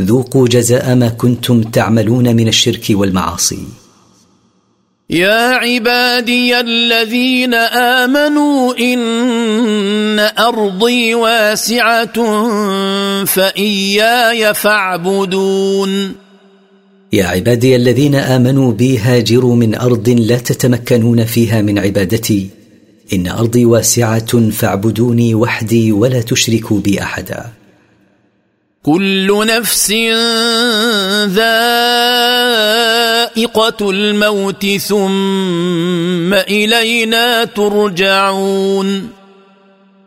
ذوقوا 0.00 0.48
جزاء 0.48 0.94
ما 0.94 1.08
كنتم 1.08 1.62
تعملون 1.62 2.36
من 2.36 2.48
الشرك 2.48 2.86
والمعاصي. 2.90 3.83
يا 5.10 5.60
عبادي 5.60 6.60
الذين 6.60 7.54
آمنوا 7.54 8.74
إن 8.78 10.18
أرضي 10.18 11.14
واسعة 11.14 12.14
فإياي 13.24 14.54
فاعبدون. 14.54 16.14
يا 17.12 17.24
عبادي 17.24 17.76
الذين 17.76 18.14
آمنوا 18.14 18.72
بي 18.72 18.98
هاجروا 18.98 19.56
من 19.56 19.74
أرض 19.74 20.08
لا 20.08 20.38
تتمكنون 20.38 21.24
فيها 21.24 21.62
من 21.62 21.78
عبادتي. 21.78 22.48
إن 23.12 23.26
أرضي 23.28 23.64
واسعة 23.64 24.50
فاعبدوني 24.50 25.34
وحدي 25.34 25.92
ولا 25.92 26.20
تشركوا 26.20 26.80
بي 26.80 27.02
أحدا. 27.02 27.44
كل 28.84 29.46
نفس 29.46 29.90
ذائقة 31.32 31.80
الموت 33.90 34.66
ثم 34.66 36.34
إلينا 36.34 37.44
ترجعون. 37.44 39.08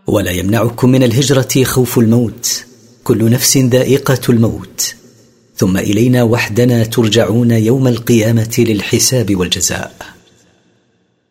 ولا 0.07 0.32
يمنعكم 0.32 0.89
من 0.89 1.03
الهجرة 1.03 1.63
خوف 1.63 1.97
الموت 1.99 2.65
كل 3.03 3.30
نفس 3.30 3.57
ذائقة 3.57 4.21
الموت 4.30 4.95
ثم 5.55 5.78
إلينا 5.78 6.23
وحدنا 6.23 6.84
ترجعون 6.84 7.51
يوم 7.51 7.88
القيامة 7.88 8.55
للحساب 8.57 9.36
والجزاء. 9.36 10.16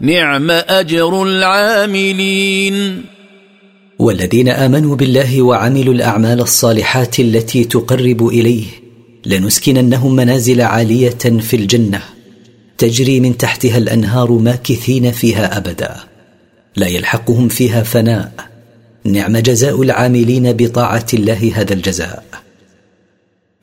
نعم 0.00 0.50
أجر 0.50 1.22
العاملين. 1.22 3.04
والذين 3.98 4.48
آمنوا 4.48 4.96
بالله 4.96 5.42
وعملوا 5.42 5.94
الأعمال 5.94 6.40
الصالحات 6.40 7.20
التي 7.20 7.64
تقرب 7.64 8.26
إليه 8.26 8.64
لنسكننهم 9.26 10.16
منازل 10.16 10.60
عالية 10.60 11.40
في 11.40 11.56
الجنة 11.56 12.00
تجري 12.78 13.20
من 13.20 13.36
تحتها 13.36 13.78
الأنهار 13.78 14.32
ماكثين 14.32 15.12
فيها 15.12 15.56
أبدا 15.56 15.96
لا 16.76 16.86
يلحقهم 16.86 17.48
فيها 17.48 17.82
فناء. 17.82 18.32
نعم 19.04 19.36
جزاء 19.36 19.82
العاملين 19.82 20.52
بطاعة 20.52 21.06
الله 21.14 21.52
هذا 21.54 21.74
الجزاء. 21.74 22.24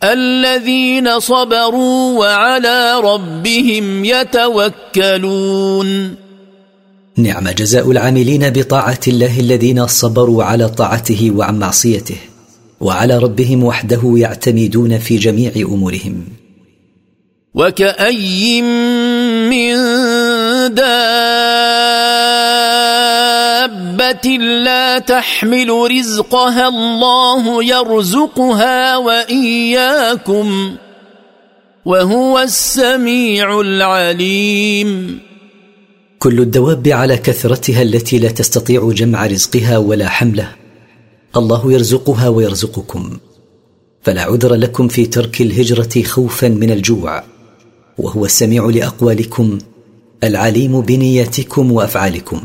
الذين 0.03 1.19
صبروا 1.19 2.19
وعلى 2.19 2.99
ربهم 3.03 4.05
يتوكلون. 4.05 5.85
نعم 7.17 7.49
جزاء 7.49 7.91
العاملين 7.91 8.49
بطاعة 8.49 8.99
الله 9.07 9.39
الذين 9.39 9.87
صبروا 9.87 10.43
على 10.43 10.69
طاعته 10.69 11.31
وعن 11.35 11.59
معصيته 11.59 12.17
وعلى 12.79 13.17
ربهم 13.17 13.63
وحده 13.63 14.13
يعتمدون 14.17 14.99
في 14.99 15.17
جميع 15.17 15.51
أمورهم. 15.55 16.25
وكأي 17.53 18.61
من 18.61 19.75
دابة 20.75 21.05
لا 24.63 24.99
تحمل 24.99 25.69
رزقها 25.69 26.67
الله 26.67 27.63
يرزقها 27.63 28.97
وإياكم 28.97 30.75
وهو 31.85 32.39
السميع 32.39 33.61
العليم. 33.61 35.19
كل 36.25 36.39
الدواب 36.39 36.87
على 36.87 37.17
كثرتها 37.17 37.81
التي 37.81 38.19
لا 38.19 38.29
تستطيع 38.29 38.91
جمع 38.91 39.25
رزقها 39.25 39.77
ولا 39.77 40.09
حمله 40.09 40.55
الله 41.35 41.73
يرزقها 41.73 42.27
ويرزقكم. 42.27 43.17
فلا 44.01 44.21
عذر 44.21 44.53
لكم 44.53 44.87
في 44.87 45.05
ترك 45.05 45.41
الهجرة 45.41 46.03
خوفا 46.03 46.47
من 46.47 46.71
الجوع. 46.71 47.23
وهو 47.97 48.25
السميع 48.25 48.65
لأقوالكم 48.65 49.57
العليم 50.23 50.81
بنياتكم 50.81 51.71
وأفعالكم. 51.71 52.41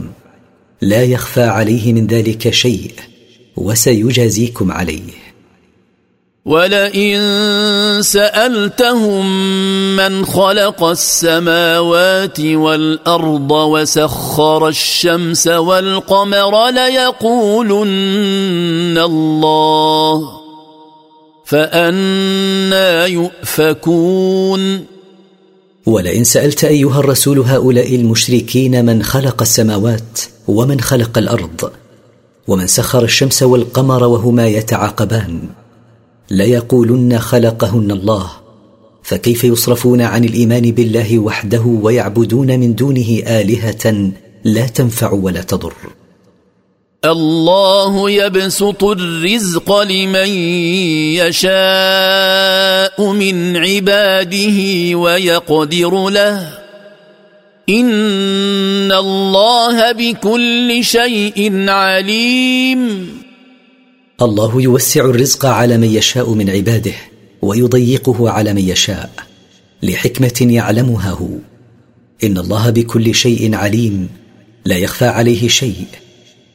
لا 0.82 1.04
يخفى 1.04 1.42
عليه 1.42 1.92
من 1.92 2.06
ذلك 2.06 2.50
شيء 2.50 2.92
وسيجازيكم 3.56 4.72
عليه. 4.72 5.29
ولئن 6.50 7.18
سألتهم 8.02 9.26
من 9.96 10.24
خلق 10.24 10.84
السماوات 10.84 12.40
والأرض 12.40 13.50
وسخر 13.50 14.68
الشمس 14.68 15.46
والقمر 15.46 16.70
ليقولن 16.70 17.88
الله 18.98 20.40
فأنا 21.44 23.06
يؤفكون. 23.06 24.84
ولئن 25.86 26.24
سألت 26.24 26.64
أيها 26.64 27.00
الرسول 27.00 27.38
هؤلاء 27.38 27.94
المشركين 27.94 28.84
من 28.84 29.02
خلق 29.02 29.42
السماوات 29.42 30.20
ومن 30.48 30.80
خلق 30.80 31.18
الأرض 31.18 31.70
ومن 32.48 32.66
سخر 32.66 33.04
الشمس 33.04 33.42
والقمر 33.42 34.04
وهما 34.04 34.46
يتعاقبان 34.46 35.48
ليقولن 36.30 37.18
خلقهن 37.18 37.90
الله. 37.90 38.30
فكيف 39.02 39.44
يصرفون 39.44 40.00
عن 40.00 40.24
الإيمان 40.24 40.70
بالله 40.70 41.18
وحده 41.18 41.60
ويعبدون 41.60 42.60
من 42.60 42.74
دونه 42.74 43.22
آلهة 43.26 44.10
لا 44.44 44.66
تنفع 44.66 45.12
ولا 45.12 45.42
تضر. 45.42 45.72
الله 47.04 48.10
يبسط 48.10 48.84
الرزق 48.84 49.80
لمن 49.82 50.28
يشاء 51.14 53.12
من 53.12 53.56
عباده 53.56 54.58
ويقدر 54.98 56.08
له. 56.08 56.58
إن 57.68 58.92
الله 58.92 59.92
بكل 59.92 60.78
شيء 60.84 61.68
عليم. 61.68 63.19
الله 64.22 64.62
يوسع 64.62 65.04
الرزق 65.04 65.46
على 65.46 65.78
من 65.78 65.88
يشاء 65.88 66.34
من 66.34 66.50
عباده 66.50 66.92
ويضيقه 67.42 68.30
على 68.30 68.54
من 68.54 68.68
يشاء 68.68 69.10
لحكمة 69.82 70.52
يعلمها 70.52 71.10
هو. 71.10 71.28
إن 72.24 72.38
الله 72.38 72.70
بكل 72.70 73.14
شيء 73.14 73.54
عليم. 73.54 74.08
لا 74.64 74.76
يخفى 74.76 75.04
عليه 75.06 75.48
شيء. 75.48 75.86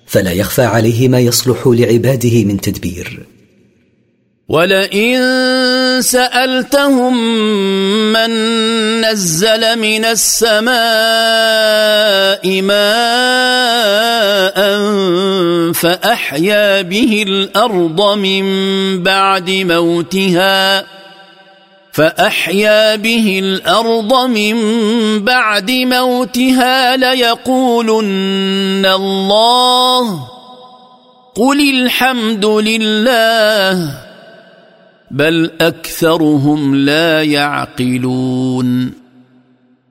فلا 0.05 0.31
يخفى 0.31 0.61
عليه 0.61 1.07
ما 1.07 1.19
يصلح 1.19 1.67
لعباده 1.67 2.43
من 2.43 2.61
تدبير. 2.61 3.25
ولئن 4.49 5.21
سألتهم 6.01 7.17
من 8.13 8.31
نزل 9.01 9.79
من 9.79 10.05
السماء 10.05 10.75
ماء 12.61 14.57
فأحيا 15.73 16.81
به 16.81 17.23
الأرض 17.27 18.17
من 18.17 18.45
بعد 19.03 19.49
موتها 19.49 20.85
فأحيا 21.93 22.95
به 22.95 23.39
الأرض 23.43 24.13
من 24.29 24.55
بعد 25.25 25.71
موتها 25.71 26.97
ليقولن 26.97 28.85
الله 28.85 30.27
قل 31.35 31.69
الحمد 31.69 32.45
لله 32.45 34.04
بل 35.11 35.51
أكثرهم 35.61 36.75
لا 36.75 37.23
يعقلون. 37.23 38.91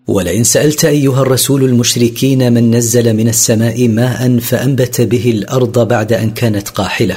ولئن 0.06 0.44
سألت 0.44 0.84
أيها 0.84 1.22
الرسول 1.22 1.64
المشركين 1.64 2.52
من 2.52 2.74
نزل 2.74 3.16
من 3.16 3.28
السماء 3.28 3.88
ماء 3.88 4.38
فأنبت 4.38 5.00
به 5.00 5.30
الأرض 5.30 5.88
بعد 5.88 6.12
أن 6.12 6.30
كانت 6.30 6.68
قاحلة 6.68 7.16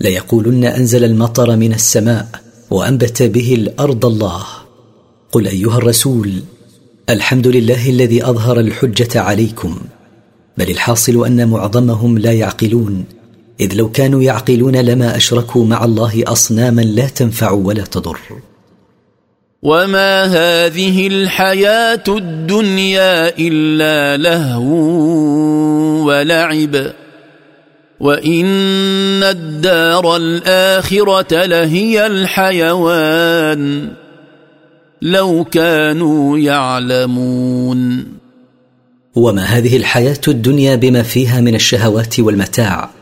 ليقولن 0.00 0.64
أنزل 0.64 1.04
المطر 1.04 1.56
من 1.56 1.72
السماء 1.72 2.28
وأنبت 2.70 3.22
به 3.22 3.54
الأرض 3.54 4.06
الله. 4.06 4.44
قل 5.32 5.46
أيها 5.46 5.78
الرسول 5.78 6.32
الحمد 7.10 7.46
لله 7.46 7.90
الذي 7.90 8.24
أظهر 8.24 8.60
الحجة 8.60 9.20
عليكم 9.20 9.78
بل 10.58 10.70
الحاصل 10.70 11.26
أن 11.26 11.48
معظمهم 11.48 12.18
لا 12.18 12.32
يعقلون. 12.32 13.04
إذ 13.60 13.74
لو 13.74 13.90
كانوا 13.90 14.22
يعقلون 14.22 14.76
لما 14.76 15.16
أشركوا 15.16 15.64
مع 15.64 15.84
الله 15.84 16.22
أصناما 16.26 16.82
لا 16.82 17.06
تنفع 17.06 17.50
ولا 17.50 17.84
تضر. 17.84 18.18
وما 19.62 20.24
هذه 20.24 21.06
الحياة 21.06 22.04
الدنيا 22.08 23.38
الا 23.38 24.16
لهو 24.16 24.68
ولعب 26.06 26.92
وان 28.00 29.22
الدار 29.22 30.16
الاخره 30.16 31.44
لهي 31.44 32.06
الحيوان 32.06 33.88
لو 35.02 35.44
كانوا 35.44 36.38
يعلمون. 36.38 38.04
وما 39.14 39.42
هذه 39.42 39.76
الحياة 39.76 40.20
الدنيا 40.28 40.76
بما 40.76 41.02
فيها 41.02 41.40
من 41.40 41.54
الشهوات 41.54 42.20
والمتاع 42.20 42.97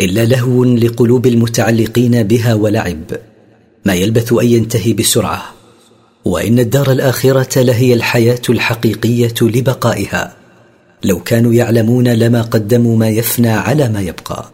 إلا 0.00 0.24
لهو 0.24 0.64
لقلوب 0.64 1.26
المتعلقين 1.26 2.22
بها 2.22 2.54
ولعب 2.54 3.04
ما 3.84 3.94
يلبث 3.94 4.32
أن 4.32 4.46
ينتهي 4.46 4.92
بسرعة. 4.92 5.42
وإن 6.24 6.58
الدار 6.58 6.92
الآخرة 6.92 7.62
لهي 7.62 7.94
الحياة 7.94 8.42
الحقيقية 8.48 9.34
لبقائها. 9.42 10.36
لو 11.04 11.20
كانوا 11.20 11.54
يعلمون 11.54 12.08
لما 12.08 12.42
قدموا 12.42 12.96
ما 12.96 13.08
يفنى 13.08 13.48
على 13.48 13.88
ما 13.88 14.00
يبقى. 14.00 14.50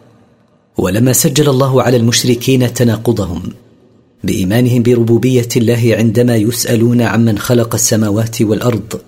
ولما 0.77 1.13
سجل 1.13 1.49
الله 1.49 1.81
على 1.81 1.97
المشركين 1.97 2.73
تناقضهم. 2.73 3.43
بإيمانهم 4.23 4.83
بربوبية 4.83 5.49
الله 5.57 5.95
عندما 5.97 6.35
يسألون 6.35 7.01
عمن 7.01 7.37
خلق 7.37 7.73
السماوات 7.73 8.41
والأرض. 8.41 9.01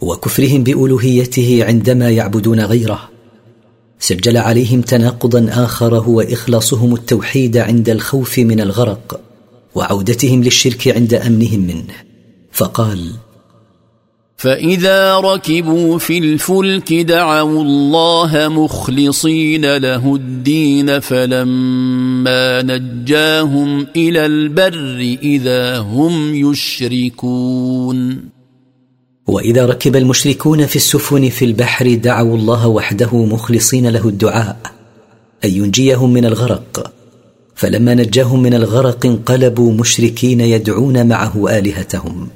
وكفرهم 0.00 0.62
بألوهيته 0.62 1.64
عندما 1.64 2.10
يعبدون 2.10 2.60
غيره. 2.60 3.15
سجل 3.98 4.36
عليهم 4.36 4.80
تناقضا 4.80 5.46
اخر 5.50 5.98
هو 5.98 6.20
اخلاصهم 6.20 6.94
التوحيد 6.94 7.56
عند 7.56 7.88
الخوف 7.88 8.38
من 8.38 8.60
الغرق 8.60 9.20
وعودتهم 9.74 10.42
للشرك 10.42 10.88
عند 10.88 11.14
أمنهم 11.14 11.60
منه. 11.60 11.94
فقال 12.52 13.10
فإذا 14.36 15.16
ركبوا 15.16 15.98
في 15.98 16.18
الفلك 16.18 16.92
دعوا 16.92 17.62
الله 17.62 18.48
مخلصين 18.48 19.76
له 19.76 20.14
الدين 20.14 21.00
فلما 21.00 22.62
نجاهم 22.62 23.86
إلى 23.96 24.26
البر 24.26 25.16
إذا 25.22 25.78
هم 25.78 26.34
يشركون. 26.50 28.35
وإذا 29.26 29.66
ركب 29.66 29.96
المشركون 29.96 30.66
في 30.66 30.76
السفن 30.76 31.28
في 31.28 31.44
البحر 31.44 31.94
دعوا 31.94 32.36
الله 32.36 32.68
وحده 32.68 33.24
مخلصين 33.24 33.88
له 33.88 34.08
الدعاء 34.08 34.56
أن 35.44 35.50
ينجيهم 35.50 36.12
من 36.12 36.24
الغرق. 36.24 36.92
فلما 37.54 37.94
نجاهم 37.94 38.42
من 38.42 38.54
الغرق 38.54 39.06
انقلبوا 39.06 39.72
مشركين 39.72 40.40
يدعون 40.40 41.06
معه 41.06 41.58
آلهتهم. 41.58 42.28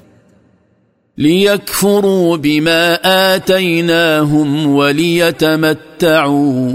ليكفروا 1.19 2.37
بما 2.37 2.95
آتيناهم 3.35 4.67
وليتمتعوا. 4.67 6.73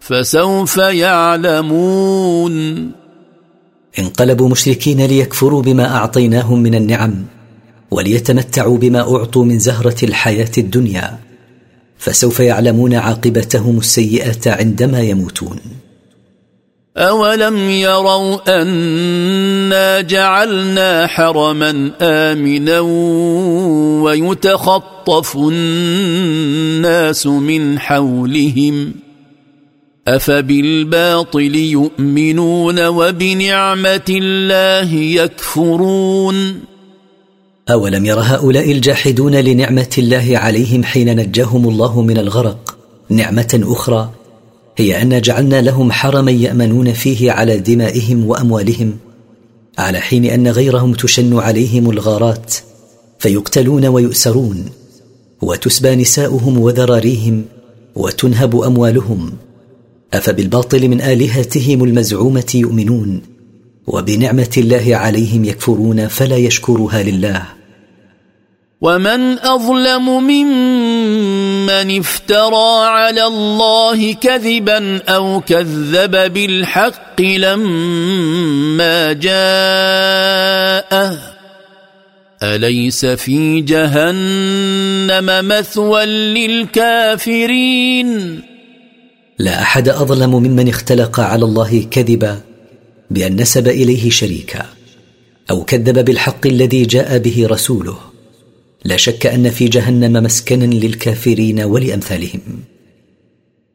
فسوف 0.00 0.76
يعلمون. 0.76 2.54
انقلبوا 3.98 4.48
مشركين 4.48 5.06
ليكفروا 5.06 5.62
بما 5.62 5.96
أعطيناهم 5.96 6.62
من 6.62 6.74
النعم. 6.74 7.24
وليتمتعوا 7.90 8.78
بما 8.78 9.00
أعطوا 9.00 9.44
من 9.44 9.58
زهرة 9.58 9.96
الحياة 10.02 10.50
الدنيا 10.58 11.18
فسوف 11.98 12.40
يعلمون 12.40 12.94
عاقبتهم 12.94 13.78
السيئه 13.78 14.38
عندما 14.46 15.00
يموتون. 15.00 15.56
أولم 16.96 17.70
يروا 17.70 18.62
أنا 18.62 20.00
جعلنا 20.00 21.06
حرما 21.06 21.90
آمنا 22.00 22.80
ويتخطف 24.00 25.36
الناس 25.36 27.26
من 27.26 27.78
حولهم 27.78 28.92
أفبالباطل 30.08 31.54
يؤمنون 31.54 32.86
وبنعمة 32.86 34.08
الله 34.10 34.94
يكفرون؟ 34.94 36.69
أولم 37.70 38.06
ير 38.06 38.20
هؤلاء 38.20 38.72
الجاحدون 38.72 39.34
لنعمة 39.34 39.88
الله 39.98 40.38
عليهم 40.38 40.84
حين 40.84 41.16
نجاهم 41.16 41.68
الله 41.68 42.02
من 42.02 42.18
الغرق 42.18 42.76
نعمة 43.08 43.60
أخرى؟ 43.64 44.10
هي 44.76 45.02
أن 45.02 45.20
جعلنا 45.20 45.60
لهم 45.60 45.92
حرما 45.92 46.30
يأمنون 46.30 46.92
فيه 46.92 47.32
على 47.32 47.58
دمائهم 47.58 48.26
وأموالهم 48.26 48.96
على 49.78 50.00
حين 50.00 50.24
أن 50.24 50.48
غيرهم 50.48 50.92
تشن 50.92 51.38
عليهم 51.38 51.90
الغارات 51.90 52.54
فيقتلون 53.18 53.86
ويؤسرون 53.86 54.64
وتسبى 55.42 55.94
نساؤهم 55.94 56.58
وذراريهم 56.58 57.44
وتنهب 57.94 58.60
أموالهم. 58.62 59.32
أفبالباطل 60.14 60.88
من 60.88 61.00
آلهتهم 61.00 61.84
المزعومة 61.84 62.52
يؤمنون 62.54 63.20
وبنعمة 63.86 64.50
الله 64.56 64.96
عليهم 64.96 65.44
يكفرون 65.44 66.08
فلا 66.08 66.36
يشكرها 66.36 67.02
لله. 67.02 67.59
ومن 68.80 69.38
اظلم 69.38 70.24
ممن 70.24 71.98
افترى 71.98 72.86
على 72.86 73.26
الله 73.26 74.12
كذبا 74.12 75.02
أو 75.08 75.40
كذب 75.40 76.32
بالحق 76.32 77.20
لما 77.20 79.12
جاءه 79.12 81.18
اليس 82.42 83.06
في 83.06 83.60
جهنم 83.60 85.48
مثوى 85.48 86.06
للكافرين؟ 86.36 88.40
لا 89.38 89.62
أحد 89.62 89.88
أظلم 89.88 90.30
ممن 90.30 90.68
اختلق 90.68 91.20
على 91.20 91.44
الله 91.44 91.86
كذبا 91.90 92.40
بأن 93.10 93.40
نسب 93.40 93.68
إليه 93.68 94.10
شريكا 94.10 94.66
أو 95.50 95.64
كذب 95.64 96.04
بالحق 96.04 96.46
الذي 96.46 96.84
جاء 96.84 97.18
به 97.18 97.46
رسوله. 97.50 98.09
لا 98.84 98.96
شك 98.96 99.26
أن 99.26 99.50
في 99.50 99.68
جهنم 99.68 100.22
مسكنا 100.22 100.64
للكافرين 100.64 101.60
ولأمثالهم. 101.60 102.40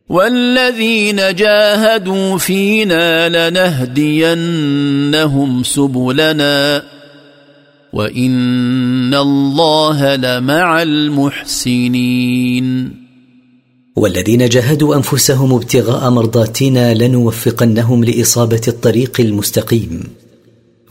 والذين 0.10 1.16
جاهدوا 1.16 2.38
فينا 2.38 3.50
لنهدينهم 3.50 5.64
سبلنا 5.64 6.84
وإن 7.94 9.14
الله 9.14 10.16
لمع 10.16 10.82
المحسنين. 10.82 12.66
والذين 13.96 14.50
جاهدوا 14.50 14.96
أنفسهم 14.96 15.54
ابتغاء 15.54 16.10
مرضاتنا 16.10 16.94
لنوفقنهم 16.94 18.04
لإصابة 18.04 18.62
الطريق 18.68 19.18
المستقيم. 19.20 20.04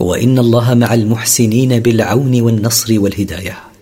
وإن 0.01 0.39
الله 0.39 0.75
مع 0.75 0.95
المحسنين 0.95 1.81
بالعون 1.81 2.41
والنصر 2.41 3.01
والهداية. 3.01 3.74